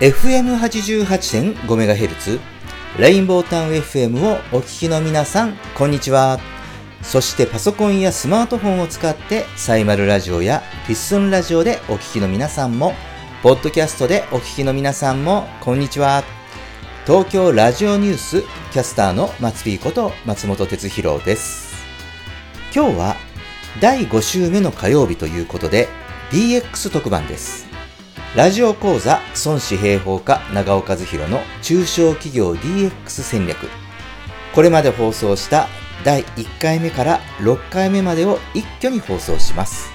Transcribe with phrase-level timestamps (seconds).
[0.00, 2.40] FM88.5MHz
[3.00, 6.38] レインボータウン FM をお聞きの皆さん、こんにちは。
[7.02, 12.94] そしてパソコンやスマートフォンを使ってサイマルラジオやピッスンラジオでお聞きの皆さんも、
[13.42, 16.22] ポッドキャストでお聞きの皆さんも、こんにちは。
[17.04, 18.42] 東京ラジオニュース
[18.72, 21.74] キャスターの松ピーこと松本哲弘です。
[22.72, 23.16] 今日は
[23.80, 25.88] 第5週目の火曜日ということで
[26.30, 27.67] DX 特番です。
[28.38, 33.66] ラジオ講座孫子平方家長尾和弘の中小企業 DX 戦略。
[34.54, 35.66] これまで放送した
[36.04, 39.90] 第1回目から6回目までを一挙に放送します。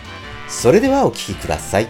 [0.49, 1.88] それではお聴きください。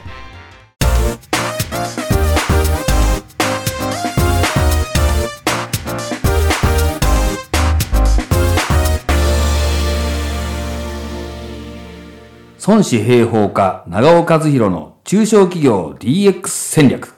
[12.68, 17.14] 孫子平方家長尾和弘の中小企業 DX 戦略。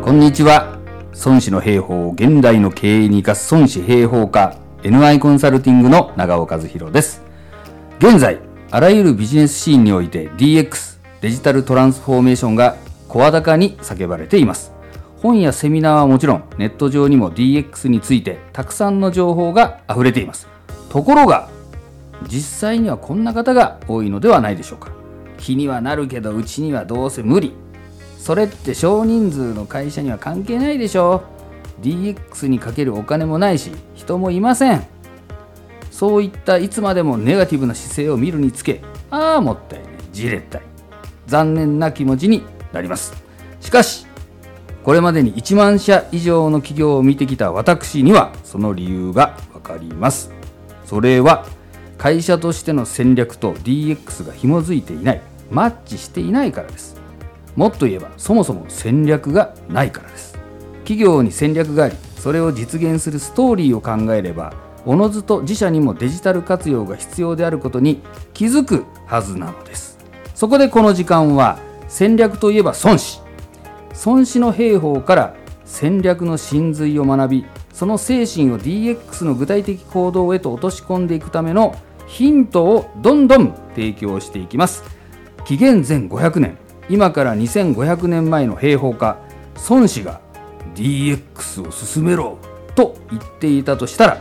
[0.00, 0.78] こんにちは。
[1.24, 7.22] 孫子の兵法を現代の経営に生かす孫子兵法家 NI コンサルティングの長尾和弘です。
[7.98, 8.38] 現在
[8.70, 12.76] あらゆるビジネスシーンにおいて DX デジタルトランスフォーメーションが
[13.08, 14.72] 声高に叫ばれています。
[15.16, 20.46] 本やセミナーはもちろんネット上にも DX についてたくさんの情報が溢れています。
[20.90, 21.50] ところが
[22.28, 24.92] 実際にはこんな方が多いのではないでしょうか。
[25.38, 27.52] 気にはなるけどうちにはどうせ無理。
[28.18, 31.22] それって少人数の会社には関係ないでしょ
[31.80, 34.86] DX にかけるお金もないし人もいません。
[35.90, 40.62] そういったいつまでもネガティブな姿勢を見るにつけああもったいねじれったい
[41.26, 43.14] 残念な気持ちになります。
[43.60, 44.06] しかし
[44.82, 50.30] これまでに1万社以上の企業を見てきた私にはその理由がわかります。
[50.86, 51.46] それは
[52.00, 56.98] 会社としての戦略と DX が紐づいていないマッチしていないからです。
[57.56, 60.38] もっと言えばそもそも戦略がないからです。
[60.84, 64.54] 企業に戦略がありそれを実現するストーリーを考えれば
[64.86, 68.00] おのずと自社にもデジタル活用が必要であることに
[68.32, 69.98] 気づくはずなのです。
[70.34, 73.20] そこでこの時間は戦略といえば孫子
[74.06, 75.34] 孫子の兵法から
[75.66, 77.44] 戦略の真髄を学び
[77.74, 81.76] その精神を DX の具体的行動へと落とし込んでいくための
[82.10, 84.82] ヒントをどんどん提供していきます。
[85.44, 89.16] 紀元前500年今から2500年前の兵法家
[89.68, 90.20] 孫子が
[90.74, 92.38] DX を進めろ
[92.74, 94.20] と言っていたとしたら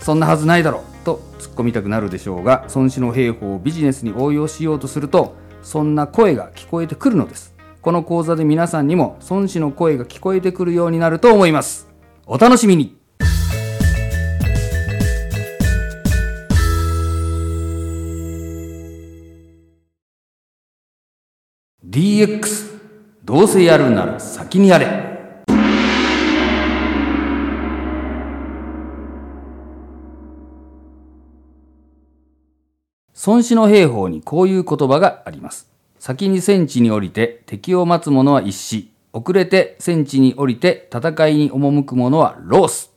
[0.00, 7.54] そんなはずないだろうと突っ込みたくなるでしょうが孫子の兵法をビジネスに応用しようとするとそんな声が聞こえてくるのです。
[7.80, 11.88] この講座で皆さんにも孫子の声が聞こえてくるようになると思います。
[12.26, 13.01] お楽しみに。
[21.92, 22.80] DX
[23.22, 24.86] どうせやるなら先にやれ。
[33.26, 35.70] 孫子の兵法にこういう言葉があります。
[35.98, 38.90] 先に戦地に降りて敵を待つ者は一死。
[39.12, 42.90] 遅れて戦地に降りて戦いに赴く者はロース。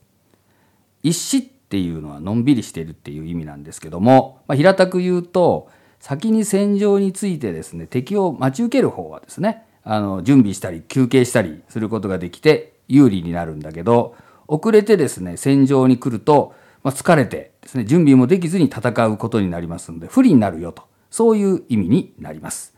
[1.04, 5.70] 一死っていうのはのんびりしているっていう意味なんですけども、まあ、平たく言うと
[6.06, 22.76] 先に戦場についてですね敵を待ち受ける方はですねあの準備したり休憩したりすることができて有利になるんだけど遅れてですね戦場に来ると、まあ、疲れてですね準備もできずに戦うことになりますので不利になるよとそういう意味になります。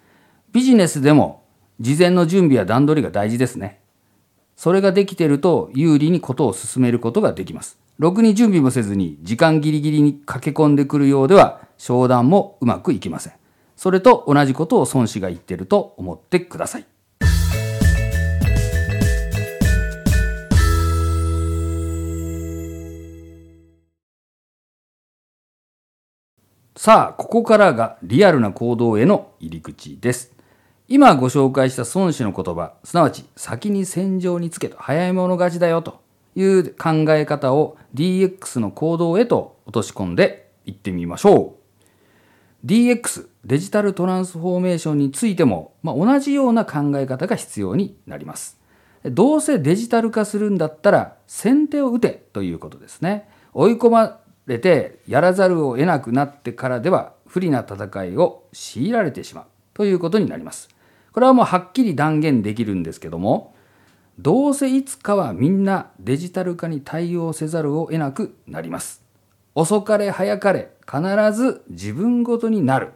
[0.53, 1.44] ビジネスでも
[1.81, 3.81] 事前の準備や段取りが大事ですね。
[4.55, 7.77] それができてると有利にことを進めることができます。
[7.97, 13.34] ろくに準備もせずに時間ギリギリに駆け込んでくるようでは商談もうまくいきません。
[13.75, 16.86] それと同じことを孫子が言ってると思ってください。
[26.75, 30.33] さあ、ここからがリアルな行動への入り口です。
[30.88, 36.06] 今ご紹介した孫子の言葉、すなわち先に戦場につけと早い者勝ちだよと
[36.38, 41.56] いう考え方を DX の行動へと落とし込んでいってみましょ
[42.63, 42.68] う。
[42.68, 48.60] DX デジタルトランスフォーメーションについても、まあ、同じような考え方が必要になります。
[49.04, 53.30] どうせデジタル化するんだったら先手を打てということですね。
[53.54, 60.69] 追い込まれてやらざるを得なくなってからでは不利な戦いを強いられてしまうということになります。
[61.13, 63.56] これはもうはっきり断言できるんですけども
[64.19, 69.04] どうせいつかはみんなデジタル化に対応せざるを得なくなります。
[69.54, 71.02] 遅かれ早かれ必
[71.34, 72.94] ず自分ごとになる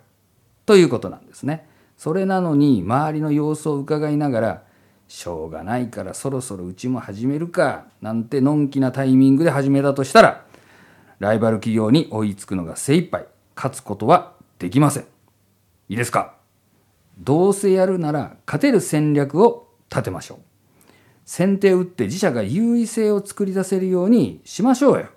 [0.65, 1.67] ということなんですね。
[1.97, 4.63] それなのに周りの様子を伺いながら
[5.07, 10.45] しょうがないからそろそろうちも始めるかなんてのんきなタイミングで始めたとしたら
[11.19, 15.03] ライバル企業に追いつくのが精一杯勝つことはできません
[15.89, 16.35] いいですか？
[17.19, 20.39] どうせやるなら勝てる戦略を立てましょう
[21.25, 25.07] 先手を打って自社が優位性を作り出せるようにしましょうよ。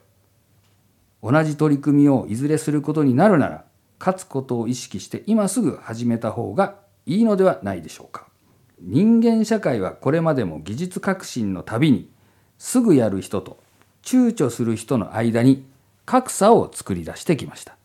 [1.23, 3.65] 同じ取り組みをいずれすることになるなら
[3.99, 8.29] 勝つことを意識して今すぐ始めた方がいいのではないでしょうか。
[8.81, 12.11] 人間社会はこれまでも技術革新のたびに
[12.59, 13.59] すぐやる人と
[14.03, 15.65] 躊躇する人の間に
[16.05, 17.77] 格差を作り出してきました。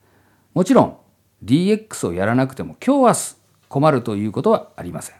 [0.53, 0.97] もちろん
[1.45, 3.35] DX をやらなくても今日明日
[3.69, 5.15] 困るということはありません。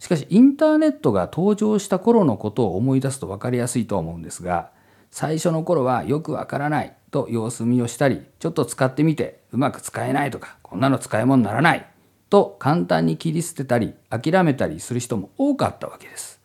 [0.00, 4.70] しかしインターネットが登場した頃のことを思い出すと分かりやすいと思うんですが
[5.12, 11.86] 最初の頃はよくわからないと様子見をしたりちょっと使ってみてうまく使えないとかこんなの使い物にならない
[12.30, 16.40] と簡単に切り捨てたり諦めたりする人も多かったわけです。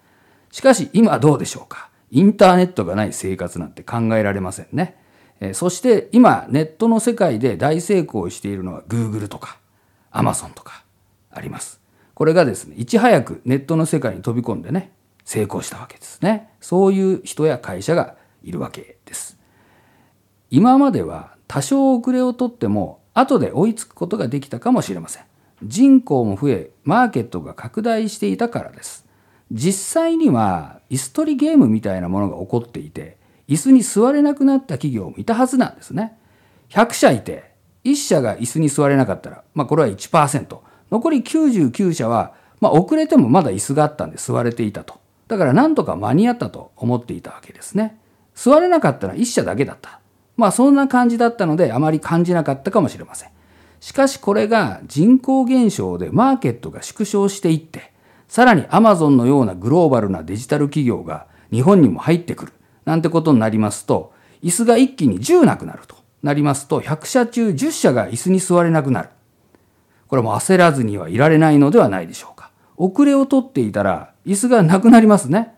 [0.51, 1.89] しかし今どうでしょうか？
[2.09, 4.97] インターネットがない生活なんて考えられませんね。
[5.53, 9.59] そして今ネットの世界で大成功しているのは Google とか
[10.11, 10.83] Amazon とか
[11.29, 11.79] あります。
[12.15, 14.91] これがですねいち早くネットの世界に飛び込んでね
[15.25, 16.49] 成功したわけですね。
[16.61, 19.37] そういう人や会社がいるわけです。
[20.49, 25.23] 今までは多少遅れをとっても後で追いつくことができたかもしれません。
[25.63, 29.05] 人口も増えマーケットが拡大していたからです。
[29.51, 36.17] 実際には椅子取りゲームみたいなものが起こっていて椅子に座れなくなった企業もいたはずなんですね。
[36.69, 37.51] 100社いて
[37.83, 40.59] 1社が椅子に座れなかったら、まあ、これは1%
[40.91, 47.97] 残り99社は、まあ、遅れてもまだ椅子があったんで座れていたとだからなんとか間に合ったと思っていたわけですね
[48.35, 49.99] 座れなかったら1社だけだった。
[50.37, 53.29] まあそんな感じだったのであまり感じなかったかもしれません。
[53.79, 57.93] しかしこれが人口減少でマーケットが縮小していって、
[58.27, 62.53] さらにアマゾンのようなグローバルなデジタル企業が日本にも入ってくる
[62.83, 69.09] なんてことになりますと、椅子が一気に10なくなるとなりますと、100社中10社が椅子に座れなくなる。
[70.07, 72.51] これも焦らずにはいられないのではないでしょうか。
[72.77, 75.53] 遅れを取っていたら椅子がなくなりますね。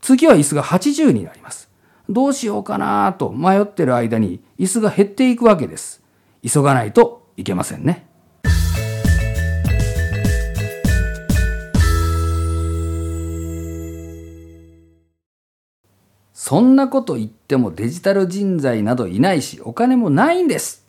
[0.00, 1.70] 次は椅子が80になります。
[2.08, 6.02] どうしようかなと迷ってる間に椅子が減っていくわけです。
[6.42, 8.06] 急がないといけませんね。
[16.32, 20.84] そんなこと言ってもデジタル人材などいないしお金もないんです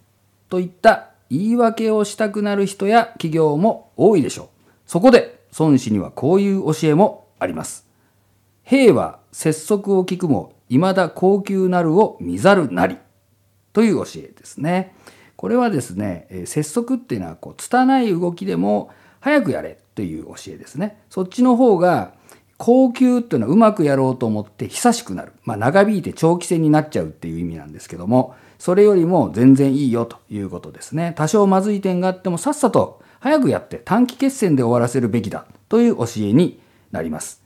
[0.50, 4.48] といった言い訳をしたくなる人や企業も多いでしょう。
[4.86, 7.88] そこで孫子にはこういう教えもあります。
[8.62, 13.00] 兵は拙速を聞くも未だ高級なるを見ざるなり
[13.74, 14.96] という教えですね。
[15.36, 21.02] これはですね、え拙速っていうのはこう拙い動きでも早くやれという教えですね。
[21.10, 22.14] そっちの方が
[22.58, 25.34] 高級っていうのはうまくやろうと思って久しくなる。
[25.44, 31.12] まあ長引いて長期戦になっちゃうっていう意味なんですけども、それよりも全然いいよということですね。
[31.18, 37.44] 多少まずい点があってもさっさと早くやって短期決戦で終わらせるべきだという教えになります。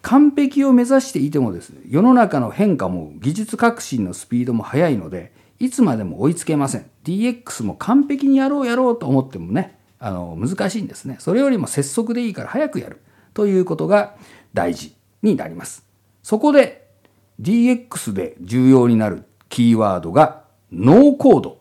[0.00, 13.02] 完璧を目指していてもですね世の中の変化も技術革新のスピードも速いのでいつまでも追いつけません DX も完璧にやろうやろうと思ってもねあの難しいんですねそれよりも拙速でいいから早くやる
[13.34, 14.14] ということが
[14.54, 15.84] 大事になります
[16.22, 16.88] そこで
[17.42, 21.58] DX で重要になるキーワードがノーコード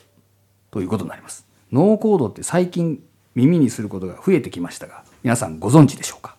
[0.72, 3.02] ということになりますノーコードって最近
[3.36, 6.36] 耳にすることが増えてきましたが皆さんご存知でしょうか？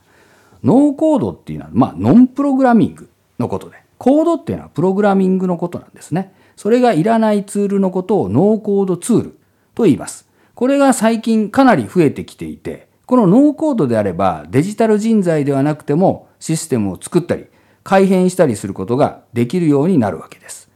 [0.62, 6.34] ノーコードっていうのは、まあ、ノンプログラミングのことで、コードっていうのはプログラミングのことなんですね。
[6.56, 9.38] それがいらないツールのことをノーコードツール
[9.76, 10.26] と言います。
[10.54, 17.46] これが最近かなり増えてきていて、このノーコードであればデジタル人材ではなくてもシステムを作ったり
[17.84, 20.67] 改変したりすることができるようになるわけです。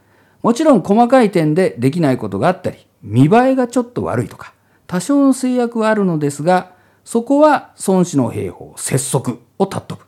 [0.43, 4.55] もちろん細かい点でできないことがあったり、見栄えがちょっと悪いとか、
[4.87, 6.73] 多少の制約はあるのですが、
[7.05, 10.05] そこは孫子の兵法、拙速を尊ぶ。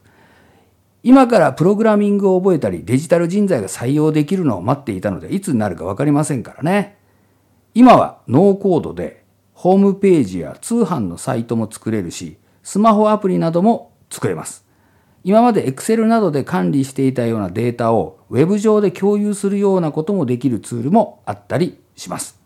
[1.03, 6.97] 今からプログラミングを覚えたりデジタル人材が採用できるのを待っていたのでいつになるか分かりませんからね。
[7.75, 14.64] 今はノーコードでホームページや通販のサイトも作れるし、スマホアプリなども作れます。
[15.25, 22.39] 今まで Excel などで管理していたようなデータを Web 上で共有するようなこともできるツールもあったりします。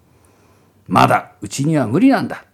[0.86, 2.44] まだうちには無理なんだ。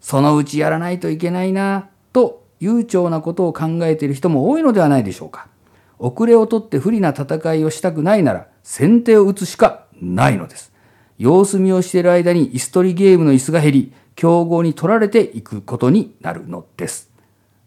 [0.00, 5.48] そのうちやらないといけないなと悠長なことを考えている人も多いのではないでしょうか。
[5.98, 10.72] 遅れをとって不利な戦いをしたくないなら先手を打つしかないのです。
[11.18, 17.10] 様子見をしている間に椅子取りゲームの椅子が減り、競合に取られていくことになるのです。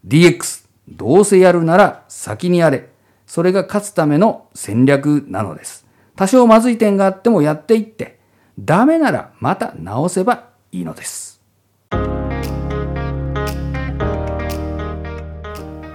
[0.06, 2.88] DX、どうせやるなら先にやれ。
[3.26, 5.86] それが勝つための戦略なのです。
[6.16, 8.18] 多少まずい点があってもやっていって、
[8.58, 11.40] ダメならまた直せばいいのです。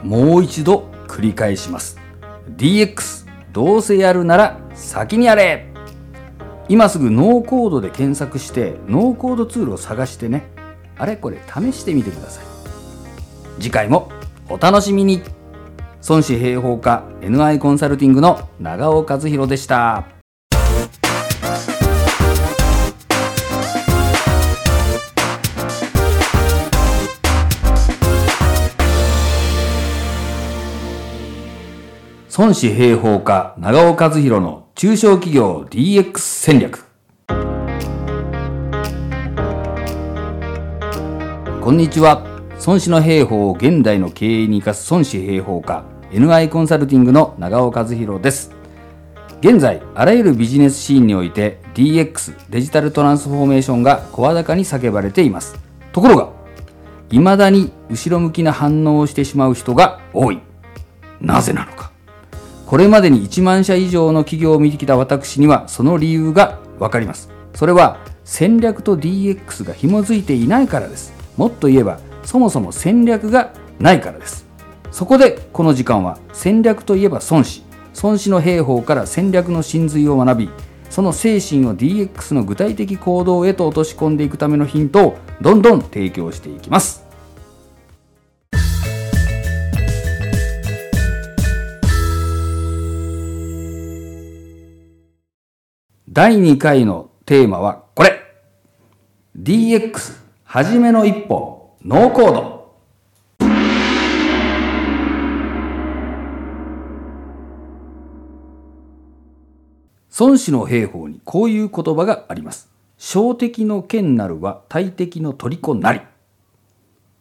[0.04, 2.00] もう一度繰り返します。
[2.56, 3.28] DX、
[3.58, 5.66] どうせやるなら先にやれ
[6.70, 10.52] 今すぐノーコードで検索してノーコードツールを探してね
[10.96, 12.46] あれこれ試してみてください
[13.60, 14.12] 次回も
[14.50, 15.22] お楽しみに。
[16.08, 20.06] 孫子平方科 NI コンサルティングの長尾和弘でした。
[32.38, 36.86] 孫子平方科長尾和弘の中小企業 DX 戦略。
[41.62, 42.37] こんにちは。
[42.66, 48.52] 孫子の兵法を現代の経営に生かす孫子兵法家 NI コンサルティングの長尾和弘です。
[49.42, 55.56] 現在あらゆるビジネスシーンにおいて DX デジタルトランスフォーメーションが声高に叫ばれています。
[55.94, 56.30] ところが
[57.12, 60.40] 未だに後ろ向きな反応をしてしまう人が多い。
[61.22, 61.92] なぜなのか。
[62.66, 67.30] これまでに1万社以上の企業を見てきた私にはその理由がわかります。
[67.54, 71.14] それは戦略と DX が紐づいていないからです。
[71.38, 74.46] もっと言えばそもそも戦略がないからです。
[74.92, 77.64] そこでこの時間は戦略といえば孫子。
[78.04, 80.50] 孫子の兵法から戦略の真髄を学び
[80.90, 87.06] その精神を DX の具体的行動へと落とし込んでいくためのヒントをどんどん提供していきます。
[96.10, 98.22] 第2回のテーマはこれ。
[99.40, 101.57] DX はじめの一歩。
[101.90, 102.74] ノーコード
[110.20, 112.70] 孫子の兵法にこういう言葉があります。
[112.98, 116.02] 小敵の剣なるは大敵の虜なり。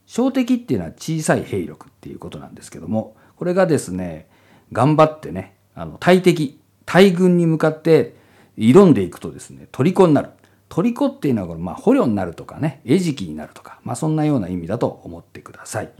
[0.04, 4.26] 小敵っていうのは小さい兵力っていうことなんですけども、これがですね、
[4.73, 8.16] 頑張ってね、あの大敵、大軍に向かって
[8.58, 10.30] 挑んでいくとですね、虜になる。
[10.68, 15.90] 虜っていうのはこれ、まあ、捕虜になるとかね餌食になるとか、まあ、そんなような意味だと思ってください、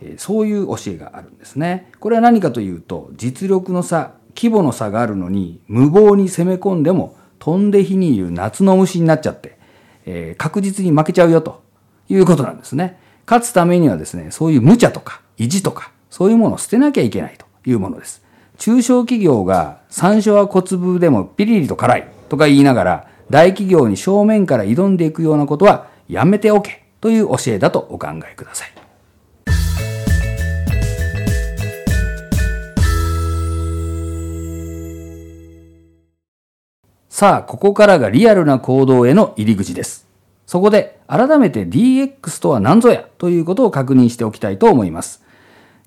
[0.00, 1.90] えー、そういう教えがあるんですね。
[2.00, 9.58] これは何かというと実力の差規模の差があるのに無謀に攻め込んでも飛んで火にいる夏の虫になっちゃって、
[10.04, 11.62] えー、確実に負けちゃうよと
[12.08, 13.00] いうことなんですね。
[13.26, 18.24] 勝つためにはですねそういう無茶とか意地とかそういうものを捨てなきゃいけないというものです。
[18.58, 28.68] 中小企業が山椒は小粒でもピリリと辛いとか言いながら大企業に正面から挑んでいくようなことはやめておけという教えだとお考えください。
[37.08, 40.06] さあ、ここからがリアルな行動への入り口です。
[40.46, 45.24] そこで改めて DX とは何ぞやということを確認しておきたいと思います。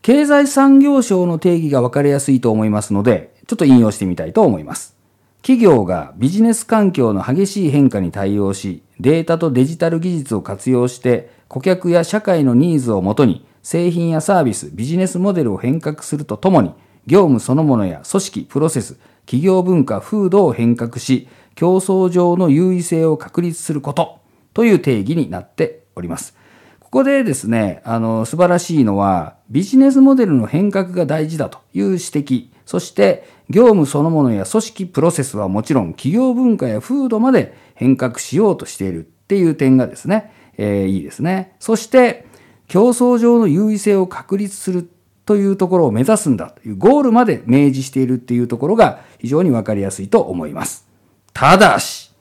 [0.01, 4.98] 経済産業省の定義が分かりやすいと思いますので、ちょっと引用してみたいと思います。
[5.41, 16.73] 企業がビジネス環境の激しい変化に対応し、データとデジタル技術を活用して顧客や社会のニーズをもとに製品やサービス、ビジネスモデルを変革するとともに、
[17.05, 24.19] 業務そのものや組織、プロセス、企業文化、風土を変革し、競争上の優位性を確立すること
[24.53, 26.35] という定義になっております。
[26.79, 41.55] ここでですね、あの、素晴らしいのは、ビジネスモデルの変革が大事だという指摘、そして業務そのものや組織プロセスはもちろん企業文化や風土まで変革しようとしているっていう点がですね、えー、いいですね。
[41.59, 42.27] そして
[42.67, 44.87] 競争上の優位性を確立する
[45.25, 50.87] というところを目指すんだというゴールまで明示しているっていうところが非常にわかりやすいと思います。
[51.33, 52.11] ただし、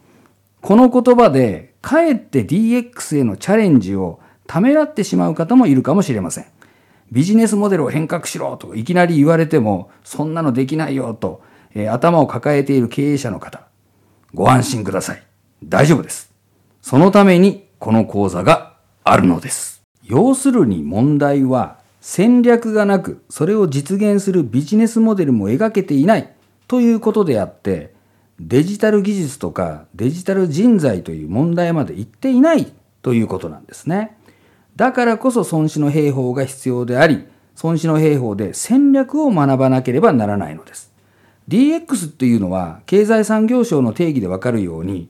[0.62, 6.46] この言葉でかえって DX へのチャレンジをためらってしまう方もいるかもしれません。
[7.10, 11.42] ビジネスモデルを変革しろといきなり言われても、そんなのできないよと、
[11.74, 13.66] えー、頭を抱えている経営者の方、
[14.34, 15.22] ご安心ください。
[15.64, 16.32] 大丈夫です。
[16.82, 19.82] そのためにこの講座があるのです。
[20.02, 26.32] 要するに問題は、戦略がなく、それを実現するビジネスモデルも描けていない
[26.66, 27.94] ということであって、
[28.40, 32.72] デジタル技術とかデジタル人材という問題までいっていない
[33.02, 34.16] ということなんですね。
[34.78, 37.26] だからこそ孫子の兵法が必要であり、
[37.60, 40.92] 孫子の兵法で戦略を学ばなければならないのです。
[41.48, 45.08] DX っていうのは経済産業省の定義でわかるように、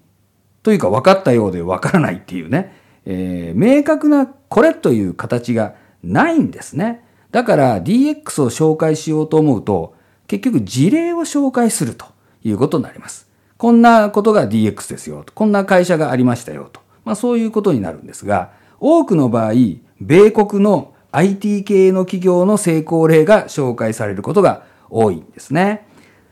[0.62, 7.04] というか分かったようで分からないっていうね、えー、明確なこれという形がないんですね。
[7.30, 9.94] だから DX を紹介しようと思うと、
[10.28, 12.06] 結局事例を紹介すると
[12.42, 13.28] いうことになります。
[13.58, 15.26] こんなことが DX ですよ。
[15.34, 16.70] こんな会社がありましたよ。
[16.72, 16.80] と。
[17.04, 19.52] まあそういうことになるんですが、多くの場合、
[20.00, 25.86] 米国の IT 系の企業の成功例が紹介されることが多いんですね。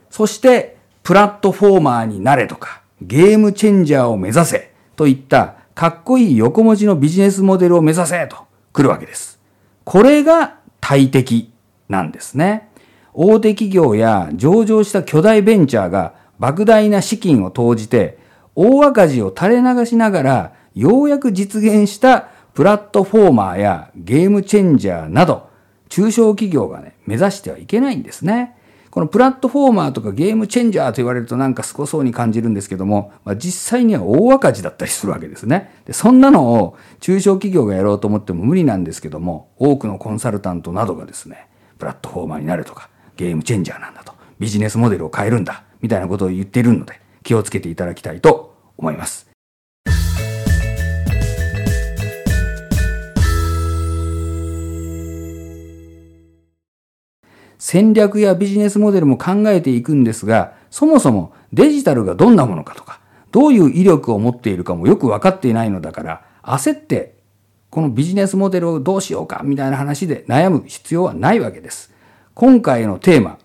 [0.09, 8.37] そして、プラットフォーマーになれとか、ゲームチェンジャーを目指せといったかっこいい横文字のビジネスモデルを目指せと
[8.73, 9.39] 来るわけです。
[9.83, 11.53] これが大敵
[11.89, 12.69] なんですね。
[13.13, 18.17] 大手企業や上場した巨大ベンチャーが莫大な資金を投じて
[18.55, 25.47] 大赤字を垂れ流しながらようやく実現したプラットフォーマーやゲームチェンジャーなど
[25.89, 28.57] 中小企業がね目指してはいけないんですね。
[28.89, 35.93] このプラットフォーマーとかゲームチェンジャーと言われるとなんかすごそうに感じるんですけども、まあ、実際には大赤字だったりするわけですねで。
[35.93, 41.47] そんなのを中小企業がやろうと思っても無理なんですけども、多くのコンサルタントなどがですね、
[41.77, 49.27] プラットフォーマーになるとか、ゲームチェンジャーなんだと、ビジネスモデルを変えるんだ、みたいなことを言っているので、気をつけていただきたいと思います。
[57.69, 63.01] 戦略やビジネスモデルも考えていくんですが、そもそもデジタルがどんなものかとか、
[63.33, 67.17] どういう威力を持っているかもよく分かっていないのだから、焦って
[67.69, 71.93] このビジネスモデルをどうしようかみたいな話で悩む必要はないわけです。
[72.35, 73.37] 今回のテーマ、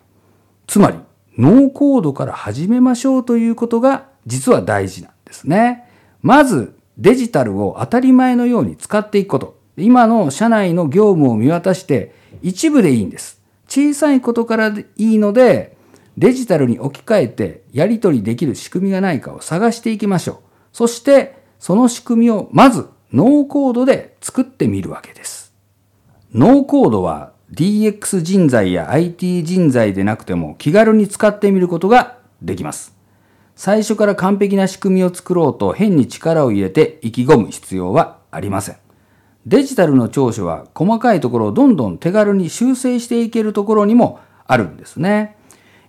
[0.67, 0.99] つまり
[1.37, 5.83] ノーコードから始めましょうということが実は大事なんですね。
[6.21, 9.59] まずデジタルを当たり前のように使っていくこと。
[9.75, 13.42] 今の社内の業務を見渡して一部でいいんです。
[13.73, 15.75] 小さいことからでいいので、
[16.15, 20.37] デジタルに置き換えてやり取りできる仕組みがないかを探していきましょう。
[20.71, 25.55] そして、その仕組みをまずノーコードで作ってみるわけです。
[26.35, 32.95] ノーコードは DX 人材や IT 人材でなくても気軽に使ってみることができます。
[33.55, 38.82] 最初から完璧な仕組みを作ろうと変に力を入れて意気込む必要はありません。
[39.45, 45.35] デジタルの長所は細かいところをどんどん手軽に修正していけるところにもあるんですね。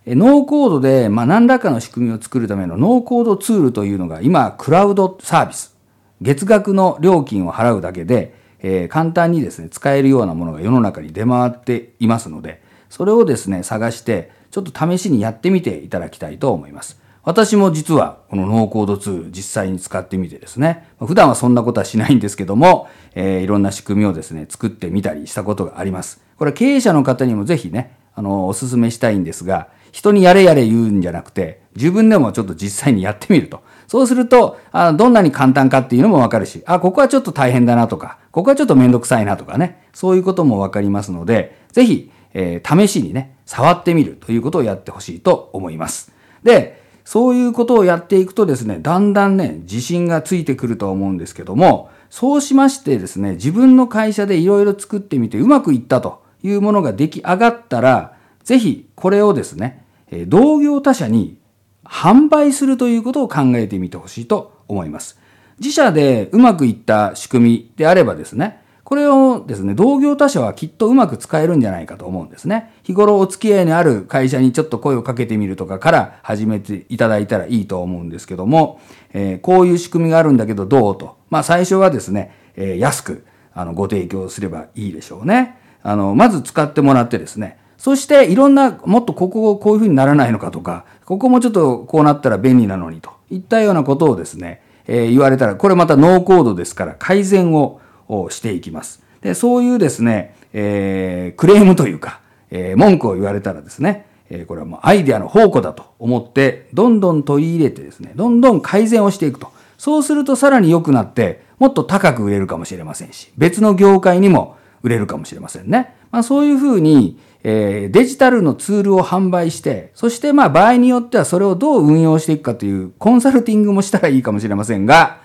[0.07, 5.75] ノーコードで、まあ、何らかの仕組みを作るためのノーコードツールというのが今、クラウドサービス、
[6.21, 17.01] 月額の料金を払うだけで、えー、簡単にですね、使えるようなものが世の中に出回っていますので、それをですね、探して、ちょっと試しにやってみていただきたいと思います。
[17.25, 26.21] 私も実はこのノーコードツール実際に使ってみてですね、普段はそんなことはしないんですけども、えー、いろんな仕組みをですね、作ってみたりしたことがあります。
[26.37, 33.61] これは経営者の方にもぜひね、あの、お勧めしたいんですが、人にやれやれ言うんじゃなくて、自分でもちょっと実際にやってみると。
[33.87, 46.11] そうすると、あどんなに簡単かっていうのもわかるし、あ、ここはちょっと大変だなとか、ここはちょっとめんどくさいなとかね、そういうこともわかりますので、ぜひ、えー、試しにね、触ってみるということをやってほしいと思います。
[46.43, 58.13] で、そういうことをやっていくとですね、だんだんね、自信がついてくると思うんですけども、そうしましてですね、自分の会社でいろいろ作ってみてうまくいったというものが出来上がったら、
[58.43, 59.85] ぜひこれをですね、
[60.27, 61.37] 同業他社に
[61.83, 65.19] 販売するということを考えてみてほしいと思います。
[65.59, 72.71] 自社でうまくいった仕組みであればですね、これをですね、同業他社はきっとうまく使えるんじゃないかと思うんですね。
[72.83, 78.79] 日頃お付き合いのある会社にちょっと声をかけてみるとかから始めていただいたらいいと思うんですけども、
[79.11, 81.17] えー、こういう仕組みがあるんだけどどうと。
[81.31, 85.57] まあ最初はですね、えー、安くあのご提供すればいいでしょうね。
[85.81, 99.03] あの、まず使ってもらってですね、そしていろんな、もっとここをこういうふうにならないのかとか、ここもちょっとこうなったら便利なのにといったようなことをですね、えー、言われたら、これまたノーコードですから改善ををしていきます。
[99.21, 109.49] で、そういうですね、えー、クレームというか、えー、文句を言われたらですね、えー、これはもうアイデアの宝庫だと思って、どんどん取り入れてですね、どんどん改善をしていくと。
[109.77, 115.95] そうするとさらに良くなって、もっと高く売れるかもしれませんし、別の業界にも売れるかもしれませんね。
[116.11, 125.19] まあそういうふうに、えー、デジタルのツールを販売して、そしてまあ場合によってはそれをどう運用していくかというコンサルティングもしたらいいかもしれませんが、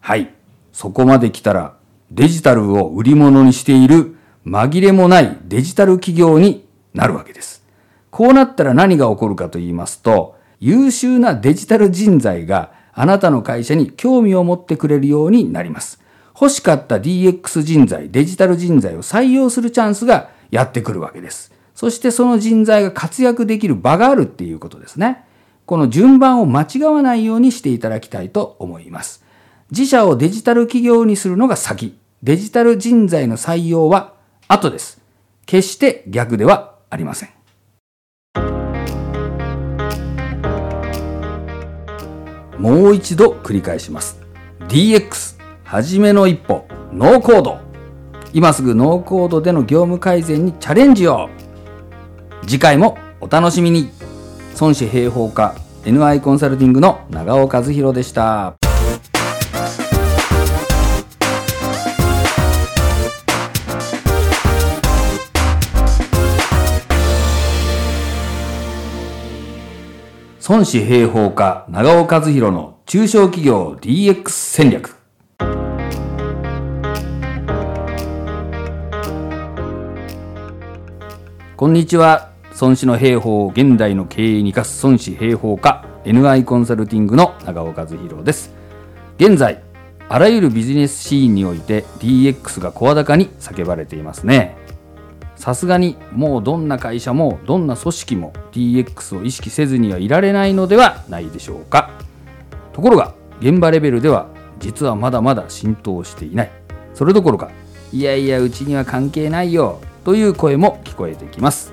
[0.00, 0.32] はい。
[0.72, 1.74] そこまで来たら
[2.10, 4.16] デジタルを売り物にしている
[4.46, 7.64] 紛れもないデジタル企業になるわけです。
[8.10, 16.00] こうなったら何が起こるかと言いますと、優秀なデジタル人材があなたの会社に興味を持ってくれるようになります。
[16.34, 21.52] 欲しかった DX 人材、デジタル人材を採用するチャンスがやってくるわけです。
[21.74, 25.24] そしてその人材が活躍できる場があるっていうことですね。
[25.66, 29.25] この順番を間違わないようにしていただきたいと思います。
[29.70, 31.98] 自社をデジタル企業にするのが先。
[32.22, 34.14] デジタル人材の採用は
[34.48, 35.00] 後です。
[35.44, 37.30] 決して逆ではありません。
[42.58, 44.20] もう一度繰り返します。
[44.68, 47.58] DX、はじめの一歩、ノーコード。
[48.32, 51.28] 今すぐノーコードでの業務改善にチャレンジを。
[52.42, 53.90] 次回もお楽しみに。
[54.60, 58.65] 孫子平方課 NI コンサルティングの長尾和弘でした。
[70.48, 74.94] 孫子平方家長尾和弘の中小企業 DX 戦略。
[81.56, 82.30] こんにちは。
[82.60, 88.54] 孫子の兵法を現代の経営に生かす孫子平方家 NI コンサルティングの長尾和弘です。
[89.18, 89.60] 現在、
[90.08, 94.55] あらゆるビジネスシーンにおいて DX が声高に叫ばれていますね。
[95.46, 101.92] さすがにもうどんな会社もどんな組織も DX を意識せずにはいられないのではないでしょうか。
[102.72, 104.26] ところが現場レベルでは
[104.58, 106.50] 実はまだまだ浸透していない。
[106.94, 107.52] それどころか
[107.92, 111.72] いやいやうちには関係ないよという声も聞こえてきます。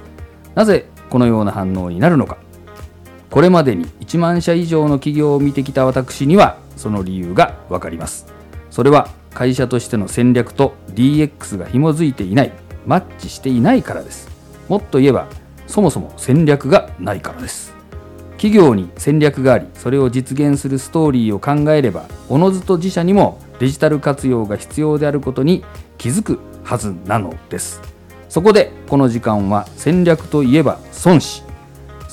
[0.54, 2.38] なぜこのような反応になるのか。
[3.32, 8.28] これまでに1万社以上の企業を見てきた私にはその理由がわかります。
[8.70, 12.54] それは会社としての戦略と DX が紐づいていない
[12.86, 14.30] マッチしていないからです。
[14.70, 15.28] もっと言えば
[15.68, 17.74] そもそも戦略がないからです。
[18.38, 25.64] 企業に戦略がありそれを実現するストーリーを考えればおのずと自社にもデジタル活用が必要であることに
[25.98, 27.82] 気づくはずなのです。
[28.28, 31.44] そこでこの時間は戦略といえば孫子。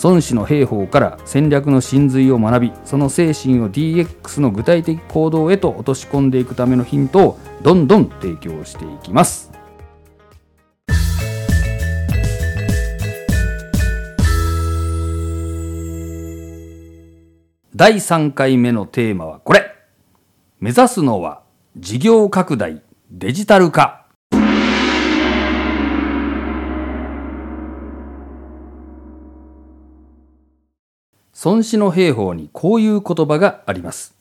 [0.03, 9.50] 孫子の兵法から戦略の真髄を学びその精神を DX の具体的行動へと落とし込んでいくためのヒントをどんどん提供していきます。
[17.81, 19.75] 第3回目のテーマはこれ。
[20.59, 21.41] 目指すのは
[21.79, 24.07] 事業拡大デジタル化。
[31.43, 34.15] 孫子の兵法にこういう言葉があります。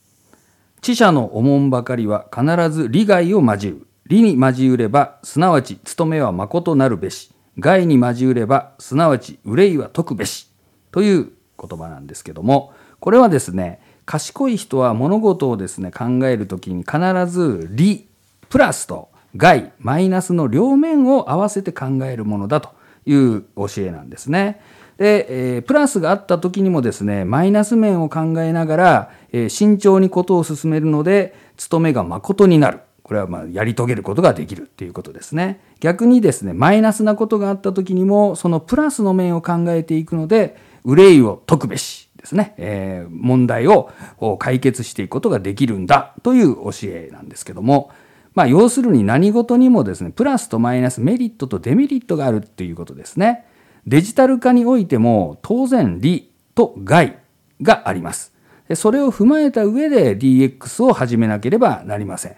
[0.80, 3.88] 知者のおもんばかりは必ず利害を交う。
[4.08, 7.34] 利に交うればすなわち務めは誠なるべし。
[7.58, 10.50] 害に交うればすなわち憂いは解くべし。
[10.94, 18.08] という言葉なんですけどもこれはですね賢い人は物事をですね考える時に必ず利
[18.50, 22.70] プラスと害マイナスの両面を合わせて考えるものだと
[23.06, 24.60] いう教えなんですね。
[24.98, 32.80] で、えー、プラスがあった時にもですねマイナス面を考えながら、えー、慎重にことを進めるので務めが誠になる。
[33.04, 35.62] これはまあやり遂げることができるっていうことですね。
[35.80, 42.09] 逆にですねマイナスなことがあった時にもそのプラスの面を考えていくので憂いを解くべし。
[42.20, 43.90] ですね、えー、問題を
[44.38, 47.92] 解決していくことができるんだという教えなんですけども、
[48.36, 53.46] まあ、要するに何事にもですねプラスとマイナスメリットとデメリットがあるっていうことですね。
[53.88, 57.20] デジタル化においても当然利と害
[57.62, 58.34] があります。
[58.76, 62.32] それを踏まえた上で DX を始めなければなりません。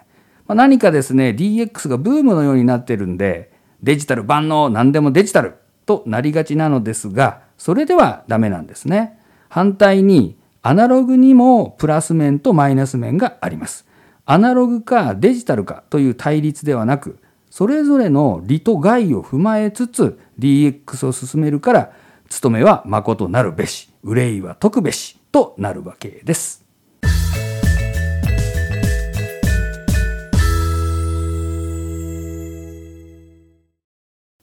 [0.46, 9.20] まあ、何かですね DX がブームのようになってるんでデジタル万能何でもデジタルとなりがちなのですがそれではダメなんですね。
[9.52, 13.84] 反対にアナログにもプラス面とマイナス面があります。
[14.24, 17.18] アナログかデジタルかという対立ではなく、
[17.50, 21.92] それぞれの利と害を踏まえつつ DX を進めるから、
[22.30, 26.64] 務めは誠なるべし、憂いは解くべしとなるわけです。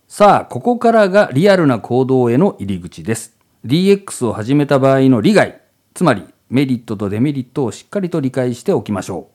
[0.07, 3.38] さあ、ここからがリアルな行動への入り口です。
[3.65, 5.61] DX を始めた場合の利害、
[5.93, 9.29] つまりメリットとデメリットをしっかりと理解しておきましょ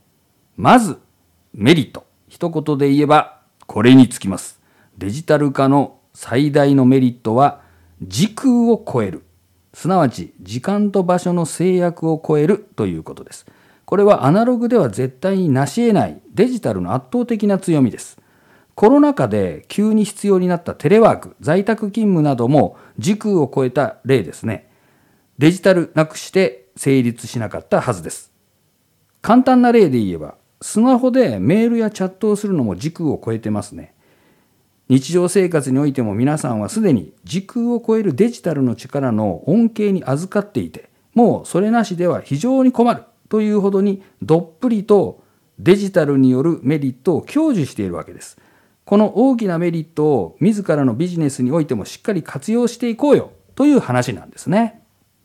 [0.59, 0.63] う。
[0.63, 0.99] まず、
[1.53, 2.07] メリット。
[2.29, 4.61] 一言で言えば、これにつきます。
[4.97, 7.61] デジタル化の最大のメリットは、
[8.03, 9.25] 時空を超える。
[9.75, 13.45] すなわち、時間と場所の制約を超えるということです。
[13.85, 18.19] これはアナログでは絶対に成し得ないデジタルの圧倒的な強みです。
[18.75, 24.69] コロナ禍で急に必要になったテレワーク、在宅勤務なども時空を超えた例ですね。
[25.39, 28.33] デジタルなくして成立しなかったはずです。
[29.23, 33.95] 簡単な例で言えば、スマホでメールやチャットをするのも時空を超えてますね。
[34.89, 45.23] 日常生活においても皆さんはすでに時空を超えるデジタルの力の恩恵に預かっていて、もうそれなしでは非常に困るというほどにどっぷりと
[45.59, 48.37] デジタルによるメリットを享受しているわけです
[48.85, 54.83] この大きなメリットを自らのビジネスにおいてもしっかり活用していこうよという話なんですね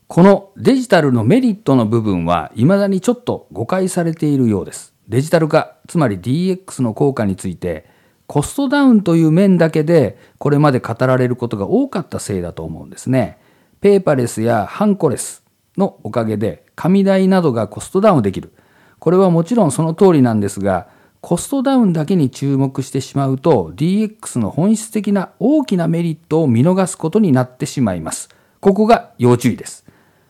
[0.08, 7.86] このデジタルのメリットの部分は未だにちょっと誤解されているようですデジタル化つまり DX の効果について
[8.30, 13.40] コストダウンという面だけでこれまで語られることが多かったせいだと思うんですね。
[13.82, 15.44] ペーパレスやハンコレス
[15.78, 18.54] のおかげで紙代などがコストダウンできる。
[19.00, 20.90] これはもちろんその通りなんですが、
[21.22, 28.30] コストダウンだけに注目してしまうと DX の本質的な大きなメリットを見逃すことになってしまいます。
[28.62, 29.86] ここが要注意です。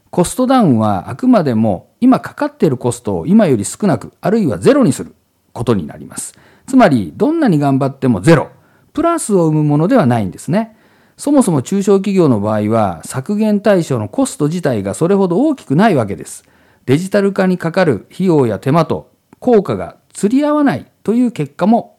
[0.10, 5.14] コストダウンはあくまでも今かかっているコストを今より少なくあるいはゼロにする
[5.54, 6.34] ことになります。
[6.66, 8.50] つまり、どんなに頑張ってもゼロ、
[8.94, 10.78] プラスを生むものではないんですね。
[11.18, 16.46] そもそも中小企業の場合は、削減対象のコスト自体がそれほど大きくないわけです。
[16.86, 21.98] デジタル化にかかる費用や手間と効果が釣り合わないという結果も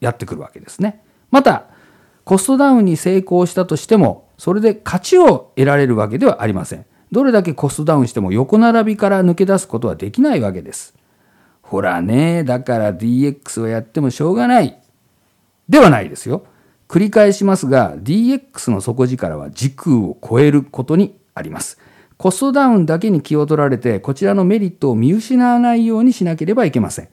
[0.00, 1.02] やってくるわけですね。
[1.30, 1.68] また、
[2.22, 6.84] コストダウンに成功したとしても、それで勝ちを得られるわけではありません。
[7.12, 10.94] どれだけコストダウンしても横並びから抜け出すことはできないわけです。
[11.62, 14.78] ほらね、だから DX をやってもしょうがない。
[15.66, 16.44] ではないですよ。
[16.88, 21.78] 繰り返しますが、DX の底力は時空を超えることにあります。
[22.18, 27.08] コストダウンだけに気を取られて、こちらのメリットを見失わないようにしなければいけません。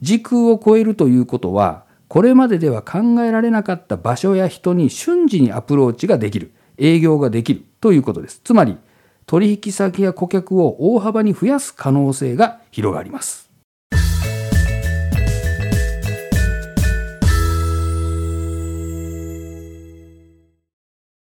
[0.00, 8.40] 時空を超えるということは、これまででは考えられなかった場所や人に瞬時にアプローチができる、営業ができるということです。
[8.44, 8.78] つまり、
[9.26, 13.50] 取引先や顧客を大幅に増やす可能性が広がります。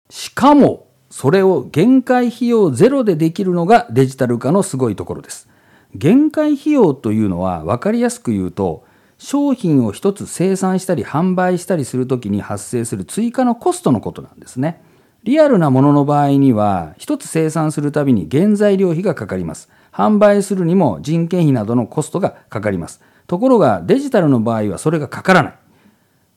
[0.09, 5.47] しかも、それを限界費用ゼロでできるのがデジタル化のすごいところです。
[5.95, 8.83] 限界費用というのは分かりやすく言うと、
[9.17, 14.81] 商品を一つ生産したり販売したりするときに発生する追加のコストのことなんですね。
[15.23, 19.69] リアルなものの場合には、一つ生産するたびに原材料費がかかります。
[19.93, 23.01] 販売するにも人件費などのコストがかかります。
[23.27, 25.53] ところがデジタルの場合はそれがかからない。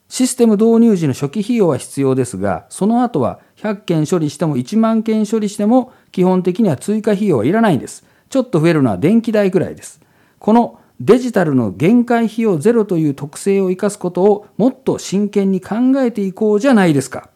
[0.08, 8.05] システム導入時の初期費用は必要ですが、その後は100件処理しても1万件処理しても基本的には追加費用はいらないんです。
[8.28, 10.00] ちょっと増えるのは電気代くらいです。
[10.38, 17.28] このデジタルの限界費用ゼロという特性を生かすことをもっと真剣に考えていこうじゃないですか。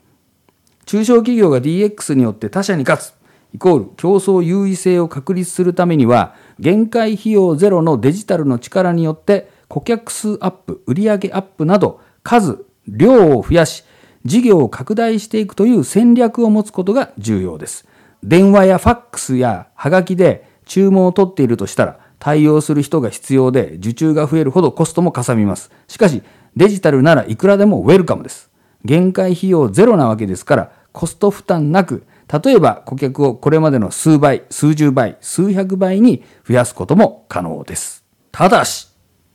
[0.87, 3.15] 中小企業が DX によって他社に勝つ、
[3.55, 13.85] イコール競争優位性を確立するためには、限界費用ゼロのデジタルの力によって顧客数アップ、売上アップなど数、量を増やし、
[14.25, 17.87] 事業を拡大していくという戦略を持つことが重要です。
[18.23, 25.73] 電話やファックスやハガキで注文を取っているとしたら、対応する人が必要で受注が増えるほどコストもかさみます。
[25.89, 26.23] しかし、
[26.55, 28.51] デジタルならいくらでもウェルカムです。
[28.85, 32.07] 限界費用ゼロなわけですから、コスト負担なく、
[32.45, 38.05] 例えば顧客をこれまでの数倍、数十倍、数百倍に増やすことも可能です。
[38.31, 38.91] ただし、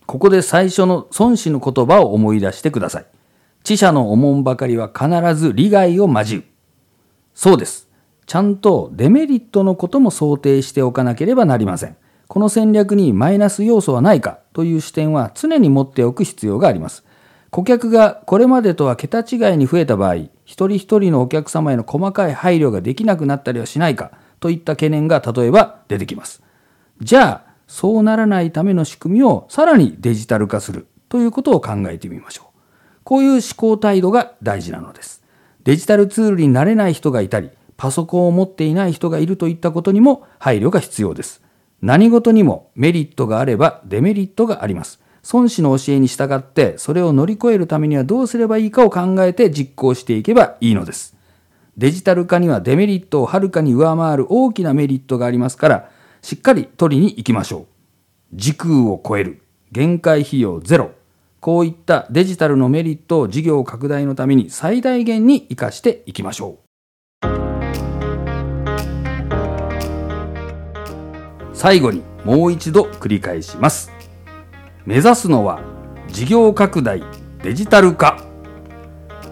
[0.05, 3.05] ここで最初の孫子の言葉を思い出してください。
[3.65, 6.43] 知者のおもんばかりは必ず利害を交う。
[7.33, 7.89] そうです。
[8.25, 11.95] ちゃんとデメリットのことも想定しておかなければなりません。
[12.27, 17.03] この戦略にマイナス要素はないかという視点は常に持っておく必要があります。
[17.51, 26.43] 顧客がこれまでとは桁違いに増えた場合、一人一人のお客様への細かい配慮ができなくなったりはしないかといった懸念が例えば出てきます。
[27.01, 32.59] じゃあ、そうならないための仕組みをさらにデジタル化するということを考えてみましょう。
[33.03, 35.23] こういう思考態度が大事なのです。
[35.63, 41.41] デジタルツールになれない人がいたり、パソコンを持っていない人がいるといったことにも配慮が必要です。
[41.81, 44.99] 何事にもメリットがあればデメリットがあります。
[45.31, 51.15] 孫子の教えに従ってそれを乗り越えるためにはどうすればいいかを考えて実行していけばいいのです。
[51.77, 55.89] デジタル化にはデメリットをはるかに上回る大きなメリットがありますから、
[56.21, 57.65] しっかり取りに行きましょう。
[58.33, 59.41] 時空を超える。
[59.71, 60.91] 限界費用ゼロ。
[61.41, 66.64] こういったデジタルのメリットを事業拡大のために最大限に生かしていきましょう。
[71.65, 73.91] 最後にもう一度繰り返します。
[74.86, 75.63] 目指すのは
[76.10, 77.01] 事業拡大
[77.41, 78.19] デジタル化。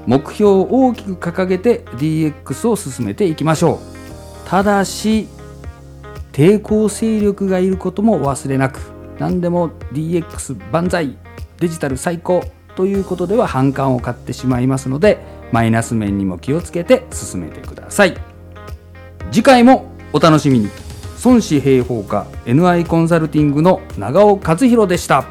[0.08, 4.50] 目標を大きく掲げて DX を進めていきましょう。
[4.50, 5.28] ただし、
[6.32, 8.80] 抵抗勢力がいることも忘れなく、
[9.19, 11.15] 何でも DX 万歳
[11.60, 12.43] デジタル最高
[12.76, 15.19] ということでは反感を買ってしまいますので
[15.52, 18.17] マイナス面にも気をつけて進めてください
[19.32, 20.69] 次回もお楽しみに
[21.23, 25.23] 孫子平方科 NI コンサルティングの長尾和弘でした。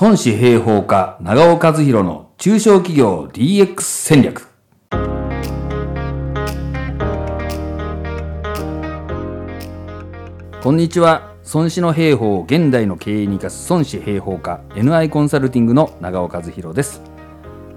[0.00, 4.46] 孫子平方科長尾和弘の中小企業 DX 戦略。
[10.62, 11.29] こんにちは。
[11.52, 17.02] 孫子の兵法を現代の経営に生かす孫子兵法家 NI コンサルティングの長尾和弘です。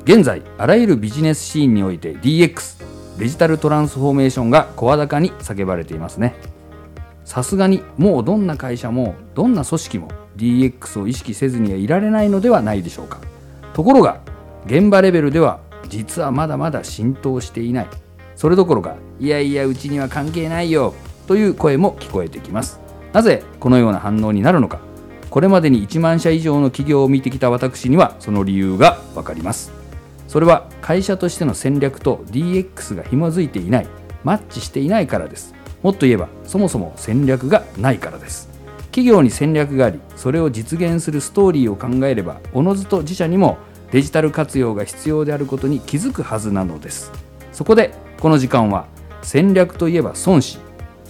[0.03, 2.83] 現在あらゆるビジネスシーンにおいて DX
[3.17, 6.36] デジタルトランスフォーメーションが声高に叫ばれていますね。
[7.25, 13.21] さすがにもうどんな会社もどんな組織も DX を意識せずにはいられないのではないでしょうか。
[13.73, 14.21] ところが
[14.67, 17.88] 現場レベルでは実はまだまだ浸透していない。
[18.36, 20.93] それどころかいやいやうちには関係ないよ
[21.25, 22.83] という声も聞こえてきます。
[23.13, 24.82] なぜこのような反応になるのか。
[25.30, 29.71] これまでに1万社以上の企業を見てきた私にはその理由がわかります。
[30.28, 33.88] それは会社としての戦略と DX が紐づいていない
[34.23, 35.54] マッチしていないからです。
[35.82, 38.49] もっと言えばそもそも戦略がないからです。
[38.86, 43.58] 企業に戦略がありそれを実現するストーリーを考えればおのずと自社にも
[43.91, 47.12] デジタル活用が必要であることに気づくはずなのです。
[47.52, 48.86] そこでこの時間は
[49.23, 50.60] 戦略といえば孫子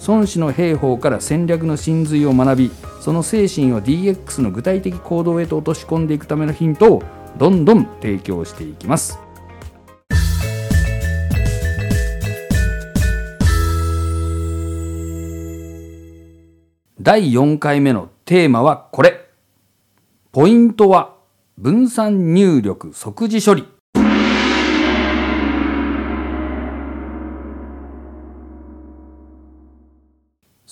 [0.06, 7.02] 孫子の兵法から戦略の真髄を学びその精神を DX の具体的行動へと落とし込んでいくためのヒントを
[7.38, 9.18] どんどん提供していきます。
[17.00, 19.28] 第4回目のテーマはこれ。
[20.32, 21.14] ポイントは
[21.58, 23.73] 分散入力即時処理。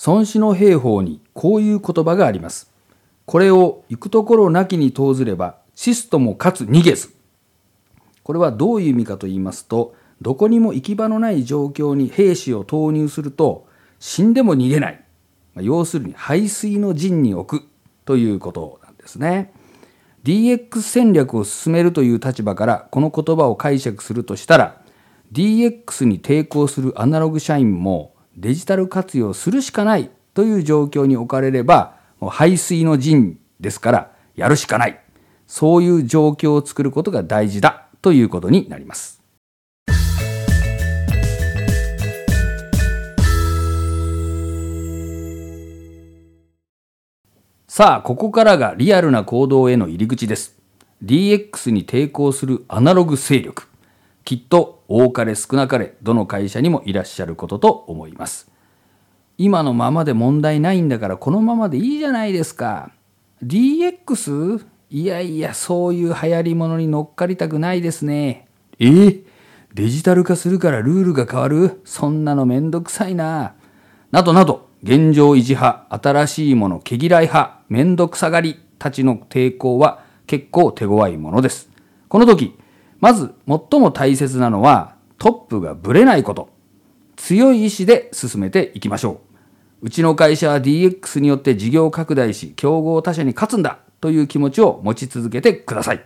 [0.05, 2.69] 孫子の兵法にこういう言葉があります。
[3.25, 7.15] これを行くところなきに投ずればシストもかつ逃げず。
[8.23, 13.67] これはどういう意味かと言いますとどこにも行き場のない状況に兵士を投入すると
[13.99, 15.03] 死んでも逃げない。
[15.55, 17.65] 要するに排水の陣に置く
[18.03, 19.53] ということなんですね。
[20.25, 24.81] DX 戦略を進めるという立場からこの言葉を解釈するとしたら
[25.31, 34.99] DX に抵抗するアナログ社員もデジタル活用するしかないという状況に置かれればもう排水の陣ですからやるしかない
[35.47, 39.21] そういう状況を作ることが大事だということになります。
[47.67, 50.55] さあ、ここからがリアルな行動への入り口です。
[51.03, 53.67] DX に抵抗するアナログ勢力。
[54.25, 58.49] きっと多かれ少なかれどの会社にもいらっしゃることと思います。
[59.37, 62.91] 今のままで問題ないんだからこのままでいいじゃないですか。
[63.43, 64.65] DX?
[64.89, 68.47] いやいや、そういう流行り物に乗っかりたくないですね。
[68.79, 68.85] え？
[68.85, 69.23] ー、
[69.73, 71.81] デジタル化するからルールが変わる？
[71.83, 73.55] そんなのめんどくさいな。
[74.11, 81.71] などなど、現状維持派、新しいもの毛嫌い派、めんどくさがりたちの抵抗は結構手強いものです。
[82.07, 82.55] この時、
[83.03, 86.47] まず最も大切なのはトップがぶれないこと。
[87.17, 89.19] 強い意志で進めていきましょ
[89.81, 89.87] う。
[89.87, 96.05] うちの会社は DX によって事業拡大し、競合他社に勝つんだという気持ちを持ち続けてください。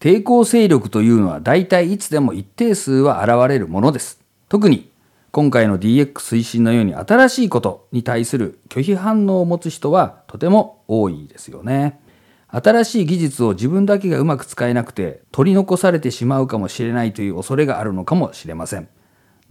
[0.00, 4.18] 抵抗勢力というのは大体いつでも一定数は現れるものです。
[4.48, 4.90] 特に
[5.30, 12.00] 今回の DX 推進のように新しいことに対する拒否反応を持つ人はとても多いですよね。
[12.50, 18.88] 新しい技術を自分だけがうまく使えなくて取り残されてしまうかもしれないという恐れがあるのかもしれません。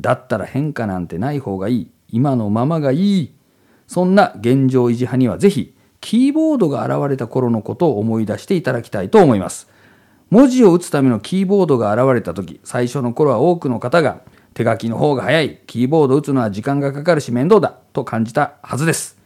[0.01, 1.91] だったら変化なんてない方がいい。
[2.09, 3.35] 今のままがいい。
[3.87, 9.69] そんな現状維持派にはぜひキーボードが現れた頃のことを思い出していただきたいと思います。
[10.29, 14.21] 文字を打つためのキーボードが現れた時、最初の頃は多くの方が
[14.53, 19.17] 手書きの方が早い、キーボード打つのは時間がかかるし面倒だと感じたはずです。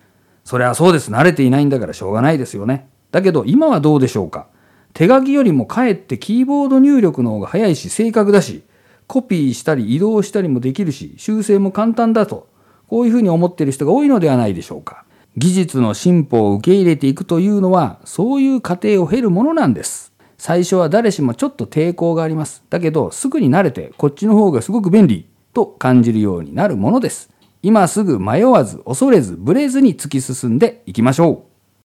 [0.43, 1.10] それはそうです。
[1.10, 2.91] 慣れていないんだからしょうがないですよね。
[3.12, 4.47] だけど今はどうでしょうか？
[4.93, 8.64] 手書きよりもかえってキーボード入力の方が早いし正確だし、
[9.07, 12.47] コピーしたり移動したりもできるし、修正も簡単だと、
[12.88, 15.05] こういうふうに思っている人が多いのではないでしょうか？
[15.38, 20.12] 技術の進歩を受け入れていくというのは、そういう過程を経るものなんです。
[20.38, 22.64] 最初は誰しもちょっと抵抗があります。
[22.70, 27.30] だけど、すぐに慣れて、こっちの方がすごく便利と感じるようになるものです。
[27.62, 31.45] 今すぐ迷わず、恐れず、ブレずに突き進んでいきましょ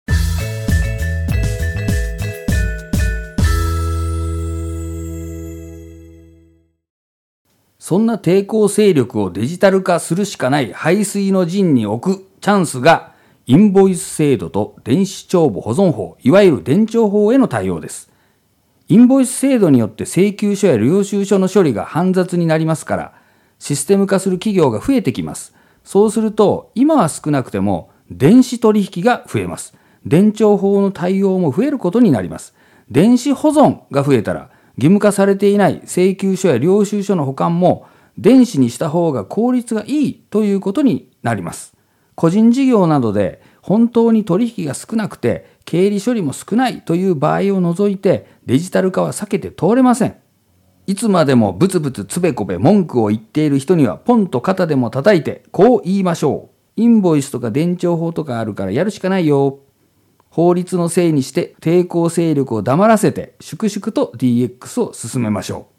[0.10, 0.14] う。
[7.88, 13.14] そんな抵抗勢力をデジタル化するしかない排水の陣に置くチャンスが、
[13.46, 18.10] インボイス制度と電子帳簿保存法、いわゆる電帳法への対応です。
[18.88, 23.14] インボイス制度によって請求書や領収書の処理が煩雑になりますから、
[23.60, 25.54] システム化する企業が増えてきます。
[25.84, 29.76] そうすると、今は少なくても電子取引が増えます。
[30.08, 32.56] 電帳法の対応も増えることになります。
[32.90, 41.76] 電子保存が増えたら義務化されていない請求書や領収書の保管も電子にした方が効率がいいということになります。
[42.16, 50.16] 個人事業などで本当に取引が少なくて経理処理も少ないという場合を除いてデジタル化は避けて通れません。
[50.88, 56.82] いつまでもブツブツつべこべ文句を言っている人にはポンと肩でも叩いてこう言いましょう。
[56.82, 59.60] インボイスとか伝承法とかあるからやるしかないよ。
[60.36, 65.74] 法律のせいにして抵抗勢力を黙らせて粛々と DX を進めましょう。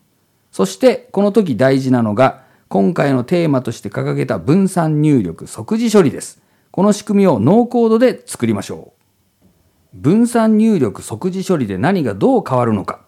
[0.50, 6.40] そしてこの時大事なのが今回のテーマとして掲げた分散入力即時処理です。
[6.70, 8.94] この仕組みをノーコードで作りましょ
[9.92, 9.92] う。
[9.92, 13.02] 分散入力即時処理で何がどう変わるのか。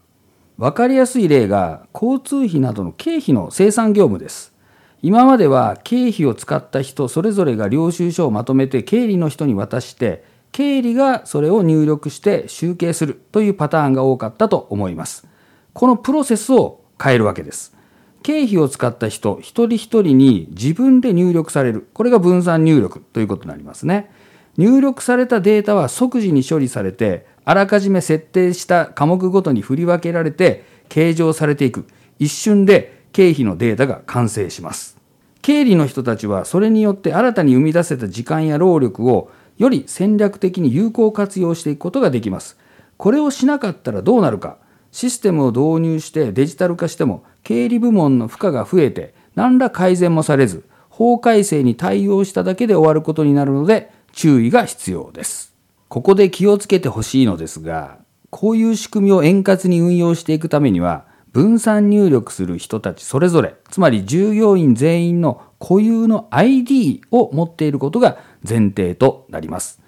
[0.58, 4.52] わかりやすい例が交通費などの経費の生産業務です。
[5.00, 15.26] 今までは経費を使った人それぞれが領収書をまとめて経理の人に渡して経理がそれを入力して集計するというパターンが多かったと思います。
[15.72, 17.76] このプロセスを変えるわけです。
[18.22, 21.88] 経費を使った人一人一人に自分で入力される。
[21.94, 24.10] これが分散入力ということになりますね。
[24.56, 31.86] 入力されたデータは即時に処理されて、あらかじめ設定した科目ごとに振り分けられて計上されていく。
[32.18, 34.98] 一瞬で経費のデータが完成します。
[35.40, 42.56] 経理の人たちはそれによって新たに生み出せた時間や労力をより戦略的に有効活用していくことができます。
[42.96, 44.56] これをしなかったらどうなるか。
[44.90, 55.54] システムを導入してデジタル化しても経理部門の負荷が増えて何ら改善もされず法改正に対応しただけで終わることになるので注意が必要です。
[55.88, 57.98] ここで気をつけてほしいのですが
[58.30, 69.80] こういう仕組みを円滑に運用していくためには分散入力する人たちそれぞれつまり従業員全員の固有の ID を持っていることが前提となります。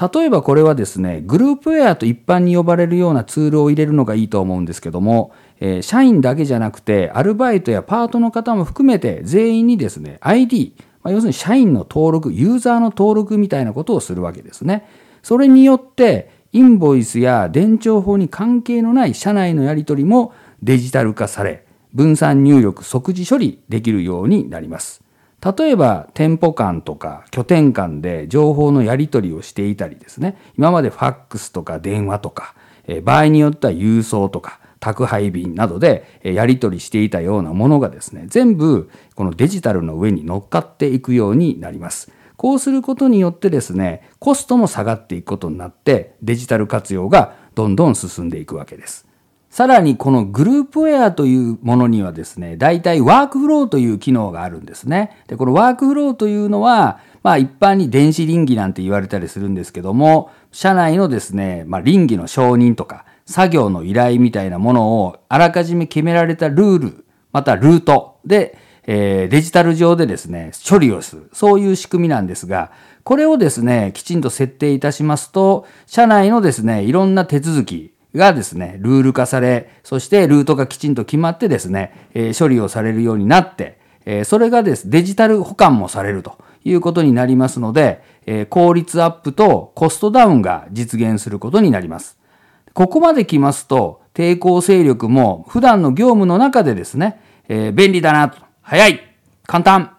[0.00, 14.88] 例えばこれはですね、グループウェアと一般に呼ばれるようなツールを入れるのがいいと思うんですけども、えー、社員だけじゃなくて、アルバイトやパートの方も含めて全員にですね、ID、まあ、要するに社員の登録、ユーザーの登録みたいなことをするわけですね。
[15.22, 21.64] それによって、インボイスや伝承法に関係のない社内のやり取りもデジタル化され、
[21.94, 25.02] 分散入力即時処理できるようになります。
[25.44, 32.54] 例えば店舗間とか拠点間で情報のやり取りをしていたりですね今までファックスとか電話とか
[33.02, 42.10] 場合によっては郵送とか宅配便などでやり取りしていたようなものがですね全部このデジタルの上に乗っかっていくようになります。
[42.36, 49.06] こうすることによってですねコストも下がっていくことになってデジタル活用がどんどん進んでいくわけです。
[49.52, 55.22] さらにこのグループウェアというものにはですね、大体ワークフローという機能があるんですね。
[55.26, 71.28] で、このワークフローというのは、まあ一般に電子倫理なんて言われたりするんですけども、社内のですね、まあ倫理の承認とか、作業の依頼みたいなものをあらかじめ決められたルール、またルートで、えー、デジタル上でですね、処理をする。
[71.34, 72.72] そういう仕組みなんですが、
[73.04, 82.08] これをですね、きちんと設定いたしますと、社内のですね、いろんな手続き、がですね、ルール化され、そしてルートがきちんと決まってですね、
[82.38, 83.78] 処理をされるようになって、
[84.24, 88.02] それがですデジタル保管もされるということになりますので、
[88.50, 92.18] 効率アップとコストダウンが実現することになります。
[92.74, 99.00] ここまで来ますと、抵抗勢力も普段の業務の中でですね、便利だな、早い、
[99.46, 99.96] 簡単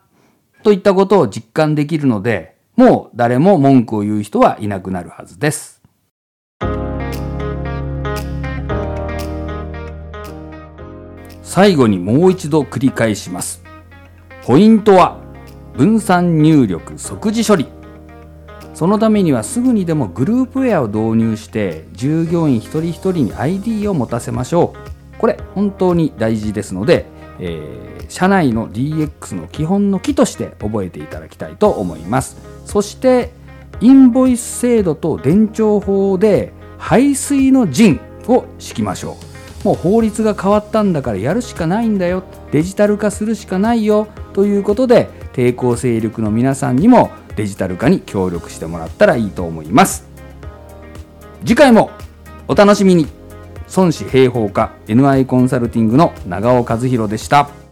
[0.61, 5.72] といったことを実感できるので、もう誰も文句を言う人はいなくなるはずです。
[11.53, 13.61] 最後にもう一度繰り返します。
[14.43, 15.19] ポイントは
[15.77, 17.67] 分散入力即時処理。
[18.73, 24.73] そのためにはすぐにでもグループウェアを導入して従業員一人一人に ID を持たせましょ
[25.15, 25.19] う。
[25.19, 27.05] これ本当に大事ですので、
[27.37, 32.35] えー、社内の DX の基本の木として覚えていただきたいと思います。
[32.65, 33.29] そして
[33.79, 39.32] インボイス制度と伝承法で排水の陣を敷きましょう。
[39.63, 42.23] もう法律が変わったんだからやるしかないんだよ。
[42.51, 44.07] デジタル化するしかないよ。
[44.33, 50.07] ということで抵抗勢力の皆さんにもデジタル化に協力してもらったらいいと思います。
[51.45, 51.91] 次回も
[52.47, 53.07] お楽しみに。
[53.75, 57.62] 孫子兵法科 NI コンサルティングの長尾和弘でした。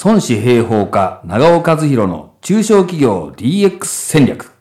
[0.00, 4.52] 孫子平方家長尾和弘の中小企業 DX 戦略。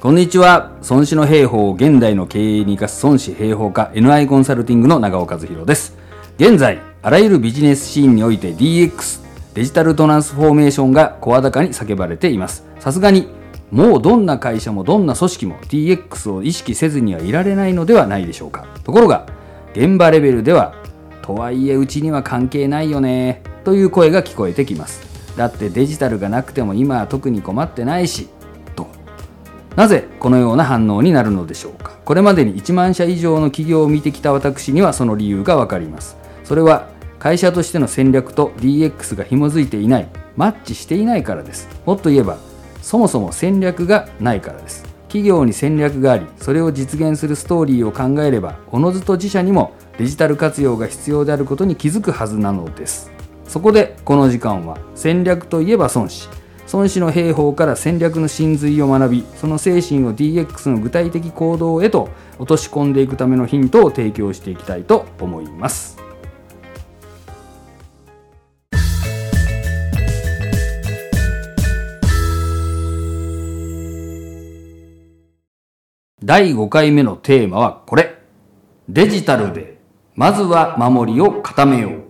[0.00, 0.78] こんにちは。
[0.88, 5.98] 孫子の兵法を現代の経営に生かす孫子兵法家 NI コンサルティングの長尾和弘です。
[6.36, 12.64] 現在あらゆるビジネスシーンにおいて DX デジタルトランスフォーメーションが声高に叫ばれています。
[12.78, 13.26] さすがに
[13.70, 18.66] もうどんな会社もどんな組織も DX を意識せずにはいられないのではないでしょうか。
[18.84, 19.26] ところが
[19.74, 20.74] 現場レベルでは
[21.22, 25.06] とはいえうちには関係ないよねという声が聞こえてきます。
[25.36, 28.28] だってデジタルがなくても今は特に困ってないし
[28.74, 28.88] と。
[29.76, 31.92] なぜこのような反応になるのでしょうか。
[32.04, 36.16] これまでに1万社以上の企業を見てきた私にはその理由がわかります。
[36.44, 36.88] それは
[37.18, 41.68] 会社としての戦略と DX が紐づいていないマッチしていないからです。
[41.84, 42.38] もっと言えば
[42.88, 44.82] そもそも戦略がないからです。
[45.08, 53.10] 企業に戦略がありそれを実現するストーリーを考えればおのずと自社にもデジタル活用が必要であることに気づくはずなのです。
[53.46, 56.30] そこでこの時間は戦略といえば孫子
[56.72, 62.08] 孫子の兵法から戦略の真髄を学びその精神を DX の具体的行動へと
[62.38, 66.07] 落とし込んでいくためのヒントを提供していきたいと思います。
[76.28, 78.18] 第5回目のテーマはこれ
[78.86, 79.78] デジタルで
[80.14, 82.02] まずは守りを固めよう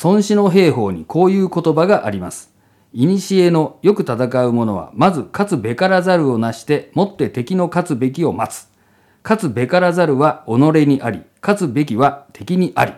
[0.00, 2.54] 孫子の兵法にこういう言葉があります。
[2.94, 8.68] 古のよく戦う者は、まず勝つべからざるをなして、もって敵の勝つべきを待つ。
[9.24, 10.52] 勝つべからざるは己
[10.86, 12.92] にあり、勝つべきは敵にあり。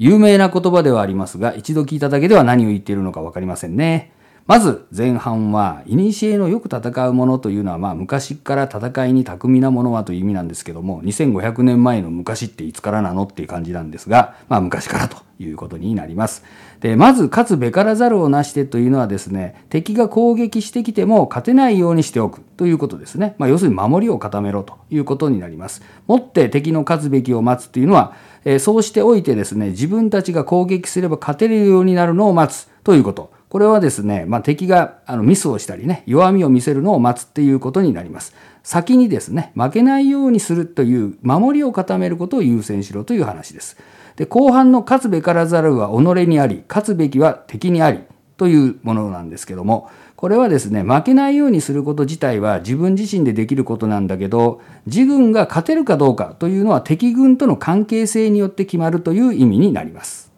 [0.00, 4.12] 有名な言葉ではありますが、一度聞いただけでは何を言っているのかわかりませんね。
[4.46, 16.44] まず前半は、古のよく戦う者というのは、まあ昔から戦いに巧みなものはという意味なんですけども、2500年前の昔っていつからなのっていう感じなんですが、まあ昔からということになります。
[16.80, 23.34] で、まず勝つべからざるをなしてというのはですね、敵が攻撃してきても勝てないようにしておくということですね。
[23.36, 25.82] まあ要するに守りを固めろということになります。
[26.06, 28.14] もって敵の勝つべきを待つというのは、
[28.44, 33.30] え、そうしておいてですね、自分たちが攻撃すれば勝てるようになるのを待つということ。
[33.48, 38.34] これはですね、まあ、敵があのミスをしたりね、弱みを見せるのを待つっていうことになります。
[38.62, 43.76] 先にですね、負けないようにするという守りを固めることを優先しろという話です。
[44.16, 48.00] で、後半の勝つべからざるは己にあり、勝つべきは敵にあり
[48.36, 49.90] というものなんですけども、
[50.20, 60.30] これはですね、負けないようにすること自体は自分自身でできることなんだけど、自軍が勝てるかどうかというのは敵軍との関係性によって決まるという意味になります。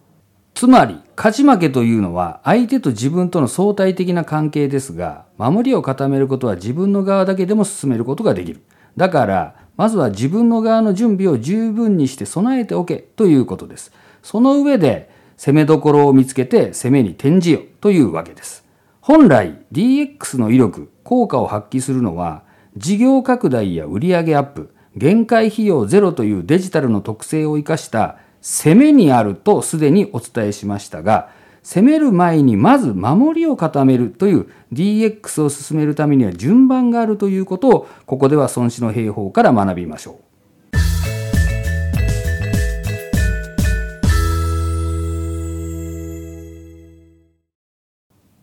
[0.55, 8.61] つまり、勝ち負けというのは相手と自分との相対的な関係ですが、守りを固めることは自分の側だけでも進めることができる。
[8.97, 13.91] だから、まずは自分の側の準備を十分にして備えておけということです。
[14.23, 18.62] その上で、攻めどころを見つけて攻めに転じよというわけです。
[19.03, 22.45] 本来 DX の威力、効果を発揮するのは
[22.77, 31.31] 事業拡大や売上アップ、限界費用ゼロというデジタルの特性を生かした攻めにあるとすでにお伝えしましたが、
[31.65, 40.22] 攻める前にまず守りを固めるという DX を進めるためには順番があるということをここでは孫子の兵法から学びましょう。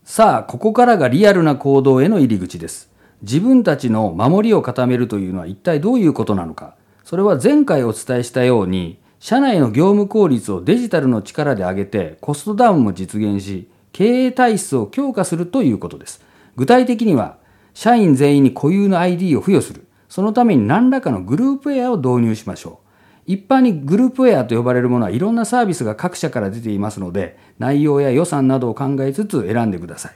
[0.09, 2.89] さあ、ここからがリアルな行動への入り口です。
[3.21, 6.73] 自分たちの守りを固めるというのは一体どういうことなのか。
[7.03, 16.25] それは前回お伝えしたように、社内の業務効率をデジタルの力で上げてコストダウンも実現し、経営体質を強化するということです。
[16.55, 17.37] 具体的には、
[17.75, 19.85] 社員全員に固有の ID を付与する。
[20.09, 22.88] そのために何らかのグループウェアを導入しましょう。
[23.29, 30.13] 一般にグループウェアと呼ばれるものはいろんなサービスが各社から出ていますので、内容や予算などを考えつつ選んでください。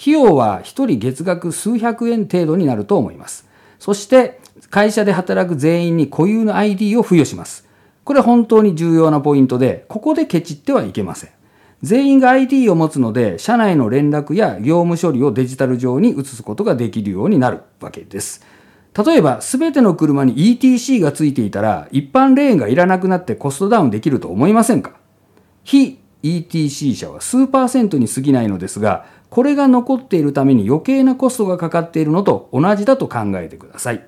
[0.00, 3.46] 費用は1人月額数百円程度になると思います。
[3.78, 7.68] そして、会社で働く全員に固有の ID を付与します。
[8.02, 11.30] これ本当に重要なポイントで、ここでケチってはいけません。
[11.82, 18.44] 全員が ID を持つので、社内の連絡や業務処理をデジタル上に移すことができるようになるわけです。
[18.96, 24.94] 例えば、すべての車に ETC がついていたら、一般レーンがいらなくなってコストダウンできると思いませんか？
[25.64, 34.06] 非 ETC 車は数パーセントに過ぎないのですが、これが残っているために余計なコストがかかっているのと同じだと考えてください。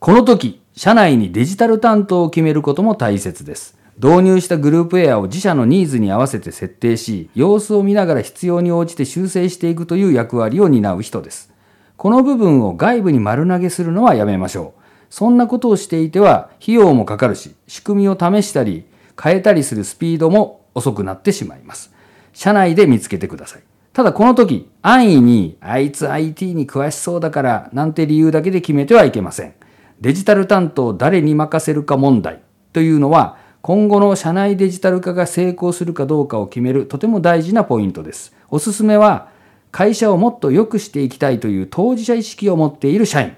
[0.00, 3.78] この時、社内にデジタル担当を決めることも大切です。
[3.96, 11.52] 導入したグループウェアを自社のニーズに合わせて設定し、様子を見ながら必要に応じて修正していくという役割を担う人です。
[11.96, 14.82] この部分を外部に丸投げするのはやめましょう。
[15.10, 18.86] そんなことをしていては費用もかかるし、仕組みを試したり
[19.22, 21.92] 変えたりするスピードも遅くなってしまいます。
[22.32, 23.62] 社内で見つけてください。
[23.92, 29.54] ただこの時、安易にあいつ IT に詳しそうだからなんて理由だけで決めてはいけません。
[30.00, 32.40] デジタル担当誰に任せるか問題
[32.72, 38.34] というのは今後の社内デジタル化が成功するかどうかを決めるとても大事なポイントです。
[38.50, 39.28] おすすめは
[39.70, 43.36] 会社をもっと良くしていきたいという当事者意識を持っている社員。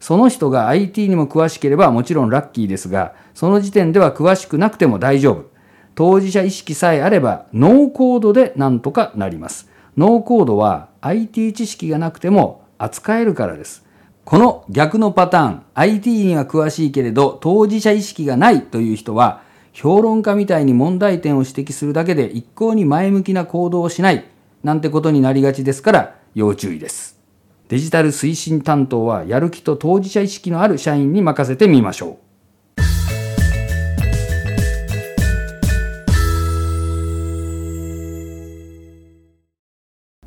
[0.00, 5.46] その人が IT にも詳しければもちろんラッキーですが、その時点では詳しくなくても大丈夫。
[5.94, 9.70] 当事者意識さえあればノーコードでなんとかなります。
[9.96, 13.82] ノーコードは IT 知識がなくても扱えるからです。
[14.26, 19.42] この逆のパターン、IT には詳しいけれど当事者意識がないという人は、
[19.74, 24.24] 評論家みたいに問題点を指摘するだけで一向に前向きな行動をしない
[24.62, 27.20] なんてことになりがちですから要注意です。
[27.68, 32.24] デジタル推進担当はやる気と当事者意識のある社員に任せてみましょう。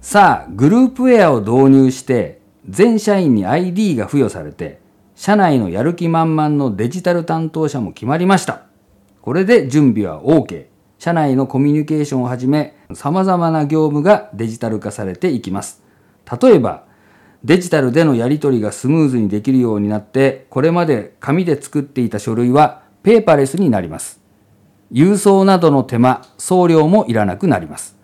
[0.02, 4.80] さあ、グループウェアを導入して全社員に ID が付与されて
[5.16, 8.67] 社内のやる気満々のデジタル担当者も決まりました。
[9.28, 10.68] これで準備は OK。
[11.00, 15.84] 社内のコミュニケーションをはじめ様々な業務がデジタル化されていきます。
[16.42, 16.86] 例えば、
[17.44, 24.22] デジタルでのやり取りがスムーズにできるようになって、これまで紙で作っていた書類はペーパーレスになります。
[24.94, 27.98] 郵送などの手間、送料もいらなくなります。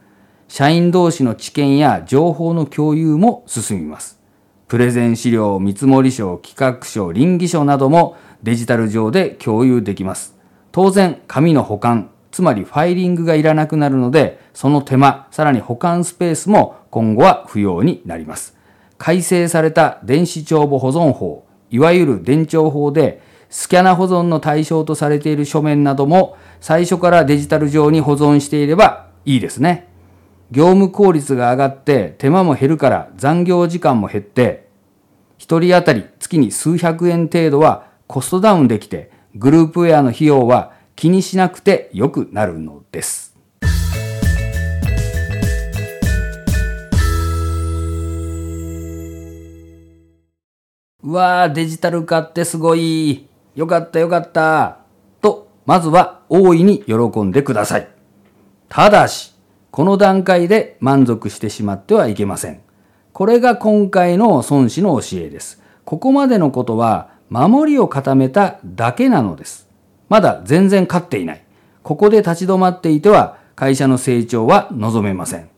[0.50, 4.20] 社員同士の知見や情報の共有も進みます。
[4.68, 10.43] プレゼン資料、見積書、企画書、倫理書などもデジタル上で共有できます。
[10.74, 18.58] 当然、紙の保管、つまりファイリングがいらなくなるので、その手間、さらに保管スペースも今後は不要になります。
[18.98, 23.22] 改正された電子帳簿保存法、いわゆる電帳法で、
[23.52, 29.88] スキャナ保存の対象とされている書面なども最初からデジタル上に保存していればいいですね。
[30.50, 34.68] 業務効率が上がって手間も減るから残業時間も減って、
[35.38, 43.36] 一人当たり月に数百円程度はコストダウンできて、グループウェアの費用は気にしなくて良くなるのです。
[51.02, 53.28] うわー、デジタル化ってすごい。
[53.56, 54.78] よかったよかった。
[55.22, 57.88] と、まずは大いに喜んでください。
[58.70, 59.34] ただし、
[59.72, 62.62] この段階で満足してしまってはいけません。
[63.12, 65.62] これが今回の孫子の教えです。
[65.86, 69.68] ここまでのことは守りを固めただけなのです。
[70.08, 71.44] まだ全然勝っていない。
[71.82, 75.50] ここで立ち止まっていては会社の成長は望めません。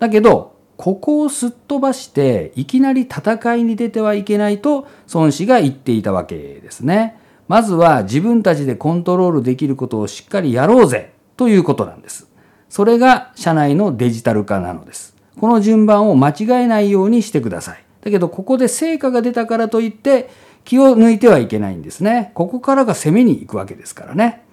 [0.00, 7.16] だけど、ここをすっ飛ばしていきなり戦いに出てはいけないと孫子が言っていたわけですね。
[7.46, 12.28] まずは自分たちでコントロールできることをしっかりやろうぜということなんです。
[12.68, 15.14] それが社内のデジタル化なのです。
[15.38, 17.84] この順番を間違えないようにしてください。
[18.00, 20.30] だけどここで成果が出たからといって
[20.64, 22.32] 気を抜いてはいけないんですね。
[22.34, 24.44] ここからが攻めに行くわけですからね。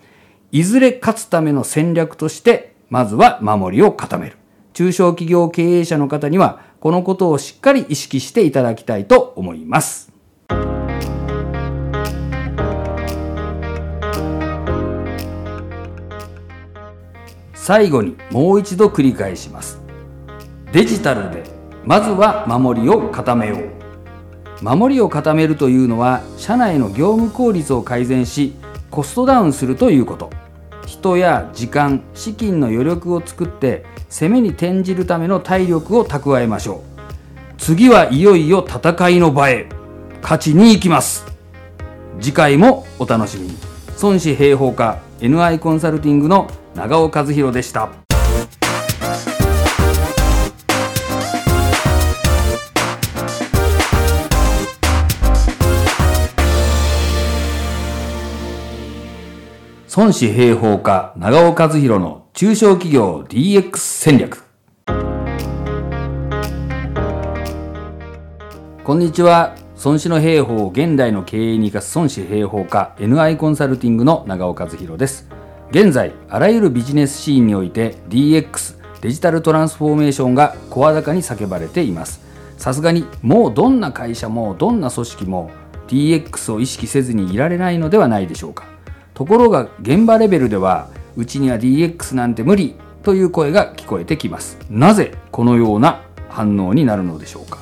[0.52, 4.38] いずれ勝つための戦略としてまずは守りを固める。
[4.74, 10.12] 中小企業経営者の方にはこのことをしっかり意識していただきたいと思います。
[17.54, 19.82] 最後にもう一度繰り返します。
[20.72, 21.44] デジタルで
[21.84, 23.77] まずは守りを固めよう。
[24.62, 28.54] 守りを固めるというのは社内の業務効率を改善し
[28.90, 30.30] コストダウンするということ。
[30.86, 36.98] 人や時間、資金の余力を作って攻めに転じるための体力を蓄えましょう。
[37.58, 39.68] 次はいよいよ戦いの場へ。
[40.22, 41.26] 勝ちに行きます。
[42.20, 43.58] 次回もお楽しみに。
[44.02, 48.07] 孫子平方家 NI コンサルティングの長尾和弘でした。
[59.98, 64.44] 孫子平方家長尾和弘の中小企業 DX 戦略。
[68.84, 69.56] こんにちは。
[69.84, 75.28] 孫子の兵法を現代の経営に生かす孫子兵法家 NI コンサルティングの長尾和弘です。
[75.72, 82.22] 現在あらゆるビジネスシーンにおいて DX デジタルトランスフォーメーションが声高に叫ばれています。
[82.60, 85.50] さすがにもうどんな会社もどんな組織も
[85.88, 88.77] DX を意識せずにいられないのではないでしょうか。
[89.18, 94.60] ところが現場レベルではうちには DX なんて無理という声が聞こえてきます。
[94.70, 97.58] なぜこのような反応になるのでしょうか。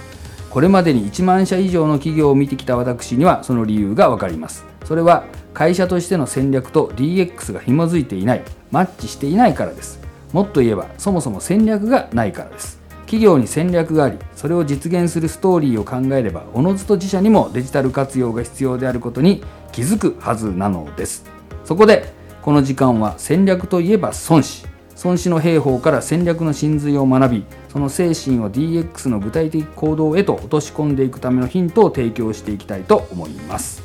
[0.50, 4.66] これまでに1万社以上の企業を見てきた私にはその理由がわかります。
[4.84, 10.02] それは会社としての戦略と DX が紐づいていないマッチしていないからです。
[10.34, 12.82] もっと言えばそもそも戦略がないからです。
[13.06, 19.42] 企業に戦略がありそれを実現するストーリーを考えればおのずと自社にもデジタル活用が必要であることに
[19.72, 21.35] 気づくはずなのです。
[21.66, 24.66] そこでこの時間は戦略といえば孫子。
[25.04, 33.84] 孫子の兵法から戦略の真髄を学びその精神を DX の具体的行動へと落とし込んでいくためのヒントを提供していきたいと思います。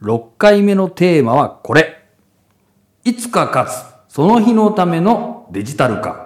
[0.00, 2.06] 6回目のテーマはこれ。
[3.04, 4.12] いつか勝つ。
[4.14, 6.23] その日のためのデジタル化。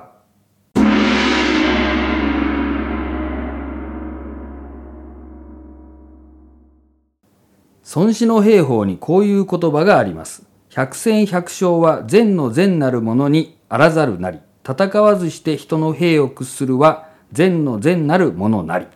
[7.95, 10.43] 孫子の兵法にこういう言葉があります。
[10.69, 14.41] 百戦百勝は善の善なるものにあらざるなり。
[14.63, 18.87] 戦わずして人の兵を屈するは善の善なるものなり。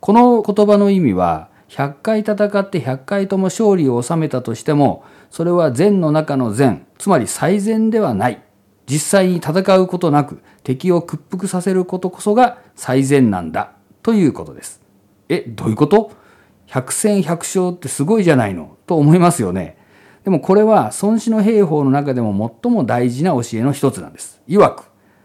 [0.00, 8.42] この言葉の意味は100回戦って100回とも勝利を収めたとしてもそれは善の中の善つまり最善ではない。
[8.86, 13.74] 実際に戦うことなく敵を屈服させることこそが最善なんだ。
[14.02, 14.82] ということです。
[15.28, 16.20] えどういうこと？
[16.72, 19.76] 百戦百勝ってすごいじゃないのと思いますよね
[20.24, 24.40] でもこれは孫子の兵法の中でも最も大事な教えの一つなんです。
[24.46, 24.84] いわく、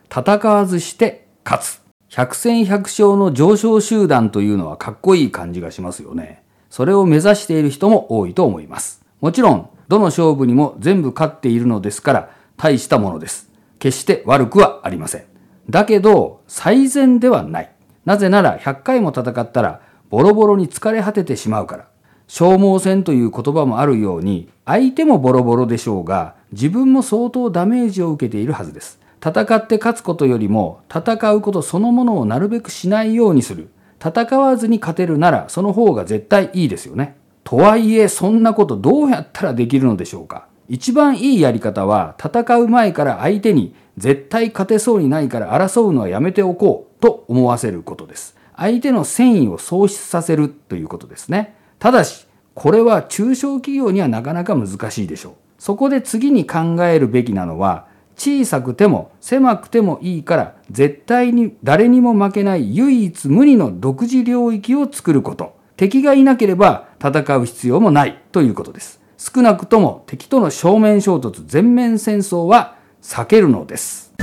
[0.09, 1.81] 戦わずして勝つ。
[2.09, 6.43] 百戦百勝の上昇集団というのはかっこいい感じがしますよね。
[6.69, 9.05] それを目指している人も多いと思います。
[9.21, 13.51] もちろん、どの勝負にも全部勝っているのですから、大したものです。
[13.77, 15.25] 決して悪くはありません。
[15.69, 17.71] だけど、最善ではない。
[18.05, 21.87] なぜなら100回も戦ったら、ボロボロに疲れ果ててしまうから。
[22.27, 28.99] 消耗戦という言葉もあるように相手もボロボロでしょうが自分も相当ダメージを受けているはずです。
[29.25, 33.69] 戦って勝つことよりも戦うことそのものをなるべくしないようにする。
[33.99, 37.15] 戦わずに勝てるならその方が絶対いいですよね。
[37.43, 40.47] とはいえそんなことどうやったらできるのでしょうか。
[40.69, 48.36] 一番いいやり方は戦う前から相手に絶対勝てそうにないから争うのはやめておこうと思わせることです。
[48.57, 55.33] 相手の戦意を喪失させるということですねただし、これは中小企業にはなかなか難しいでしょう。
[55.59, 57.85] そこで次に考えるべきなのは、
[58.15, 65.55] 小さくても狭くてもいいから絶対に誰にも負けない唯一無二の独自領域を作ること。
[65.75, 68.99] 敵がいなければ戦う必要もないということです。
[69.19, 74.15] 少なくとも敵との正面衝突全面戦争は避けるのです。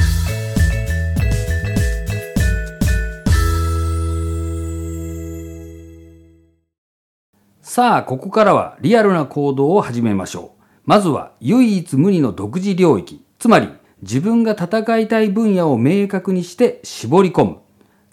[7.74, 10.62] さあ、ここからはリアルな行動を始めましょう。
[10.84, 13.68] まずは唯一無二の独自領域、つまり
[14.00, 17.56] 自分が戦いたい分野を明確にして絞り込む。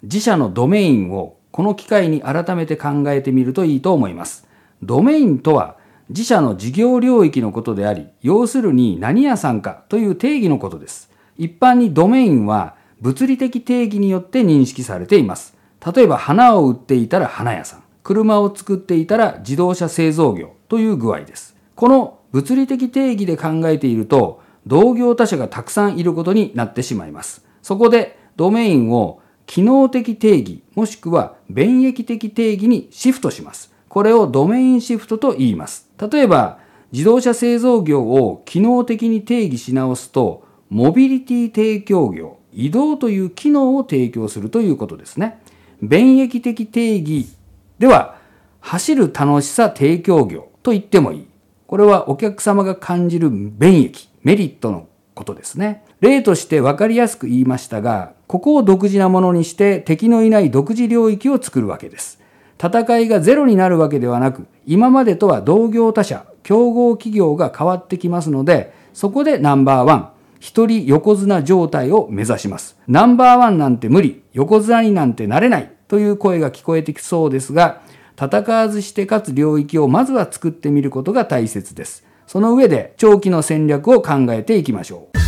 [0.02, 4.48] 自社のドメインをこの機会に改めて考えてみるといいと思います。
[4.82, 5.76] ドメインとは
[6.08, 11.08] 自社の事業領域のことであり、要するに何屋さんかという定義のことです。
[11.38, 15.56] 一般にドメインは物理的定義によって認識されています。
[15.94, 17.81] 例えば花を売っていたら花屋さん。
[18.02, 21.56] 車を作っていたら自動車製造業という具合です。
[21.74, 27.44] この物理的定義で考えていると、同業他社がたくさんいることになってしまいます。
[27.62, 33.72] そこでドメインを機能的定義もしくは便益的定義にシフトします。
[33.88, 35.90] これをドメインシフトと言います。
[35.98, 36.58] 例えば、
[36.92, 45.38] 自動車製造業を機能的に定義し直すと、モビリティ提供業、移動という機能を提供するということですね。
[45.82, 47.26] 便益的定義
[47.82, 48.14] では、
[48.60, 51.26] 走る楽しさ提供業と言ってもいい。
[51.66, 55.82] これはお客様が感じる便益、メリットのことですね。
[56.00, 62.20] 例として分かりやすく言いましたが、ここを独自なものにして敵のいない独自領域を作るわけです。
[62.56, 72.78] 戦いがゼロになるわけではなく、今までとは同業他社、競合企業が変わってきますので、そこでナンバーワン、一人横綱状態を目指します。
[72.86, 75.72] ナンバーワンなんて無理、横綱になんてなれない。
[75.92, 77.82] という声が聞こえてきそうですが、
[78.16, 82.06] 戦わずして勝つ領域をまずは作ってみることが大切です。
[82.26, 85.18] その上で長期の戦略を考えていきましょう。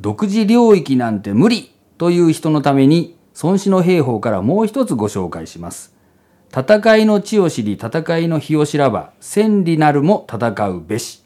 [0.00, 5.94] 独自領域なんて無理という人のために孫子の兵法からもう一つご紹介します。
[6.50, 11.23] 戦いの地を知り戦いの日を知らば千里なるも戦うべし。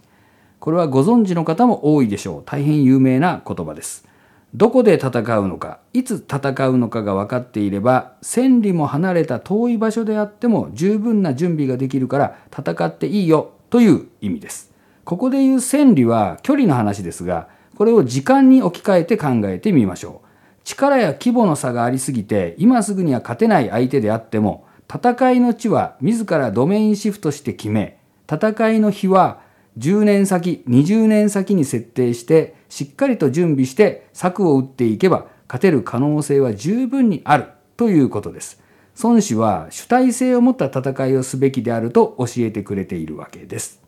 [0.60, 2.42] これはご存知の方も多いでしょう。
[2.44, 4.06] 大変有名な言葉です。
[4.54, 14.72] どこで戦うのか、いつ戦うのかが分かっていれば、千里も離れた遠い場所であっても十分な準備ができるから戦っていいよという意味です。
[15.04, 20.28] ここで言う千里は距離の話ですが、これを時間に置き換えて考えてみましょう。
[20.64, 27.98] 力や規模の差がありすぎて、今すぐには勝てない相手であっても、戦いの地は自らドメインシフトして決め、
[28.30, 29.40] 戦いの日は
[29.78, 38.60] 10年先、20年先に設定して、しっかりと準備して策を打っていけば、勝てる可能性は十分にあるということです。
[39.02, 43.80] 孫子は主体性を持った戦いをすべきであると教えてくれているわけです。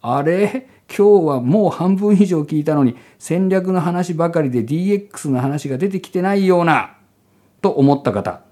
[0.00, 0.68] あれ？
[0.88, 6.96] 今日はもう半分以上聞いたのに戦略の話ばかりで DX の話が出てきてないような
[7.62, 8.42] と思った方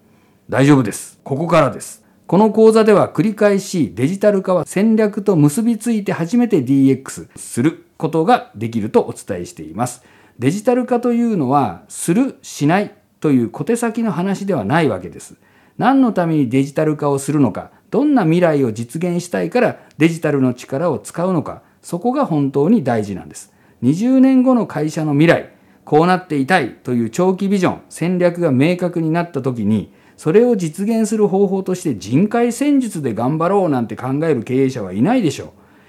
[0.48, 10.02] 大丈夫ですここからですこの講座では繰り返しデジタル化は戦略と結びついて初めて DX することができるとお伝えしています
[10.38, 15.36] デジタル化というのはするしないという小手先の話ではないわけです
[15.78, 23.52] 何のためにデジタル化をするのかどんな未来を実現したいからデジタルの力を使うのかそこが本当に大事なんです。
[23.82, 25.50] 20年後の会社の未来、
[25.84, 35.48] こうなっていたいという長期ビジョン、戦略が明確になった時に、それを実現する方法として人海戦術で頑張ろうなんて考える経営者はいないでしょう。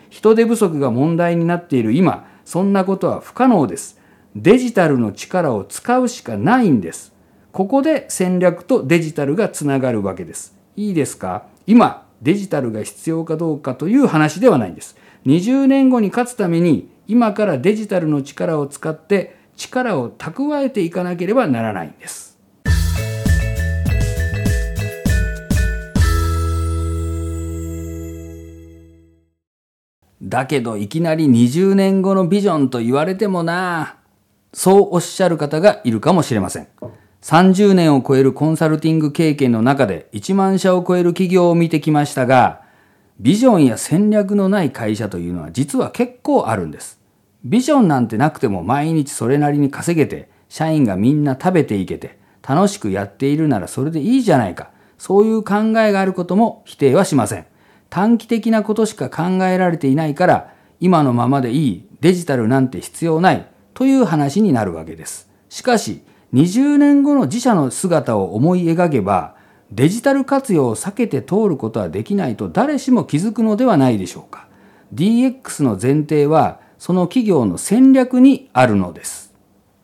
[0.10, 4.00] 人手不足が問題になっている今、そんなことは不可能です。
[4.36, 7.14] デジタルの力を使うしかないんです。
[7.52, 10.58] ここで戦略とデジタルがつながるわけです。
[10.76, 11.46] いいですか？
[11.68, 14.98] 今、デジタルが必要かどうかという話ではないんです。
[15.26, 22.33] 20年後に勝つために今からデジタルの力を使って力を蓄えていかなければならないんです。
[30.24, 33.98] だけどいきなり20年後のビジョンと言われてもな
[34.54, 36.68] そうおっしゃる方がいるかもしれません。
[37.22, 42.62] 30年を超えるコンサルティング経験の中で1万社を超える企業を見てきましたが、
[43.20, 47.00] ビジョンや戦略のない会社というのは実は結構あるんです。
[47.44, 52.18] ビジョンなんてなくても毎日それなりに稼げて、社員がみんな食べていけて、
[52.48, 54.70] 楽しくやっているならそれでいいじゃないか。
[54.98, 57.46] そういう考えがあることも否定はしません。
[57.94, 65.30] 短期的なことしか考えられていないから、今のままでいい、デジタルなんて必要ないという話になるわけです。
[65.48, 66.02] しかし、
[66.34, 69.36] 20年後の自社の姿を思い描けば、
[69.72, 74.48] デジタル活用を避けて通ることはできないと誰しも気づくのではないでしょうか。
[74.96, 79.36] DX の前提はその企業の戦略にあるのです。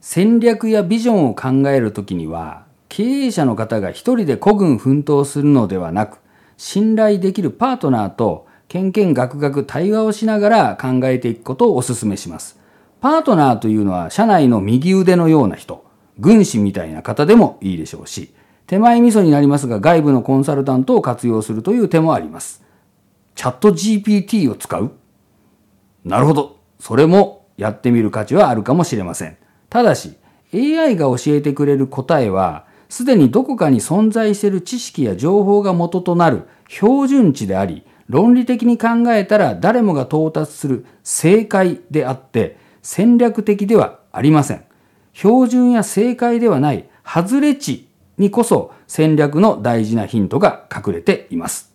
[0.01, 6.17] 戦略やビジョンを考えるときには経営者の方が一人で孤軍奮闘するのではなく
[6.59, 12.59] 信頼できるパートナーとけんけんがくがく対話をしながら考えていくことをお勧めします。
[12.99, 15.85] パートナーというのは社内の右腕のような人、
[16.19, 18.33] 軍師みたいな方でもいいでしょうし、
[18.67, 22.61] 手前味噌になりますが外部のコンサルタントを活用するという手もあります。
[23.35, 24.91] チャット GPT を使う？
[26.03, 26.57] なるほど。
[26.77, 29.37] それもやってみる価値はあるかもしれません。
[29.69, 30.17] ただし、
[30.53, 44.63] AI が教えてくれる答えは、すでにどこかに存在している知識や情報が元となる標準値であり、論理的に考えたら誰もが到達する正解であって、戦略的ではありません。
[45.13, 47.87] 標準や正解ではない外れ値
[48.17, 51.71] にこそ戦略の大事なヒントが隠れています。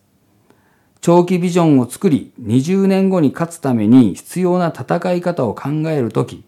[1.00, 6.44] 長期ビジョンを作り20年後に勝つために必要な戦い方を考えるとき、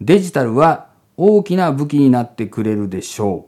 [0.00, 3.47] デジタルは大きな武器になってくれるでしょう。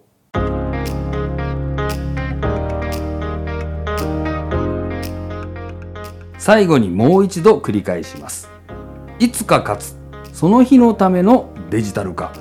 [6.41, 8.49] 最後にもう一度繰り返します。
[9.21, 9.97] いつか勝つ。
[10.33, 12.33] その日のためのデジタル化。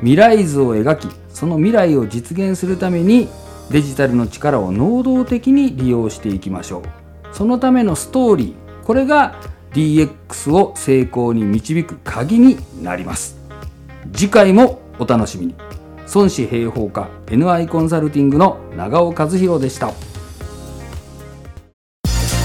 [0.00, 3.28] 未来図を描きその未来を実現するために
[3.70, 6.82] デジタルの力を能動的に利用していきましょう
[7.32, 9.40] そのためのストーリーこれが
[9.72, 13.36] DX を成功に導く鍵になります
[14.12, 15.54] 次回もお楽しみに
[16.14, 19.92] 孫子平方家 NI コンサルティングの長尾和弘でした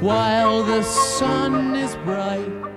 [0.00, 2.69] While the sun is bright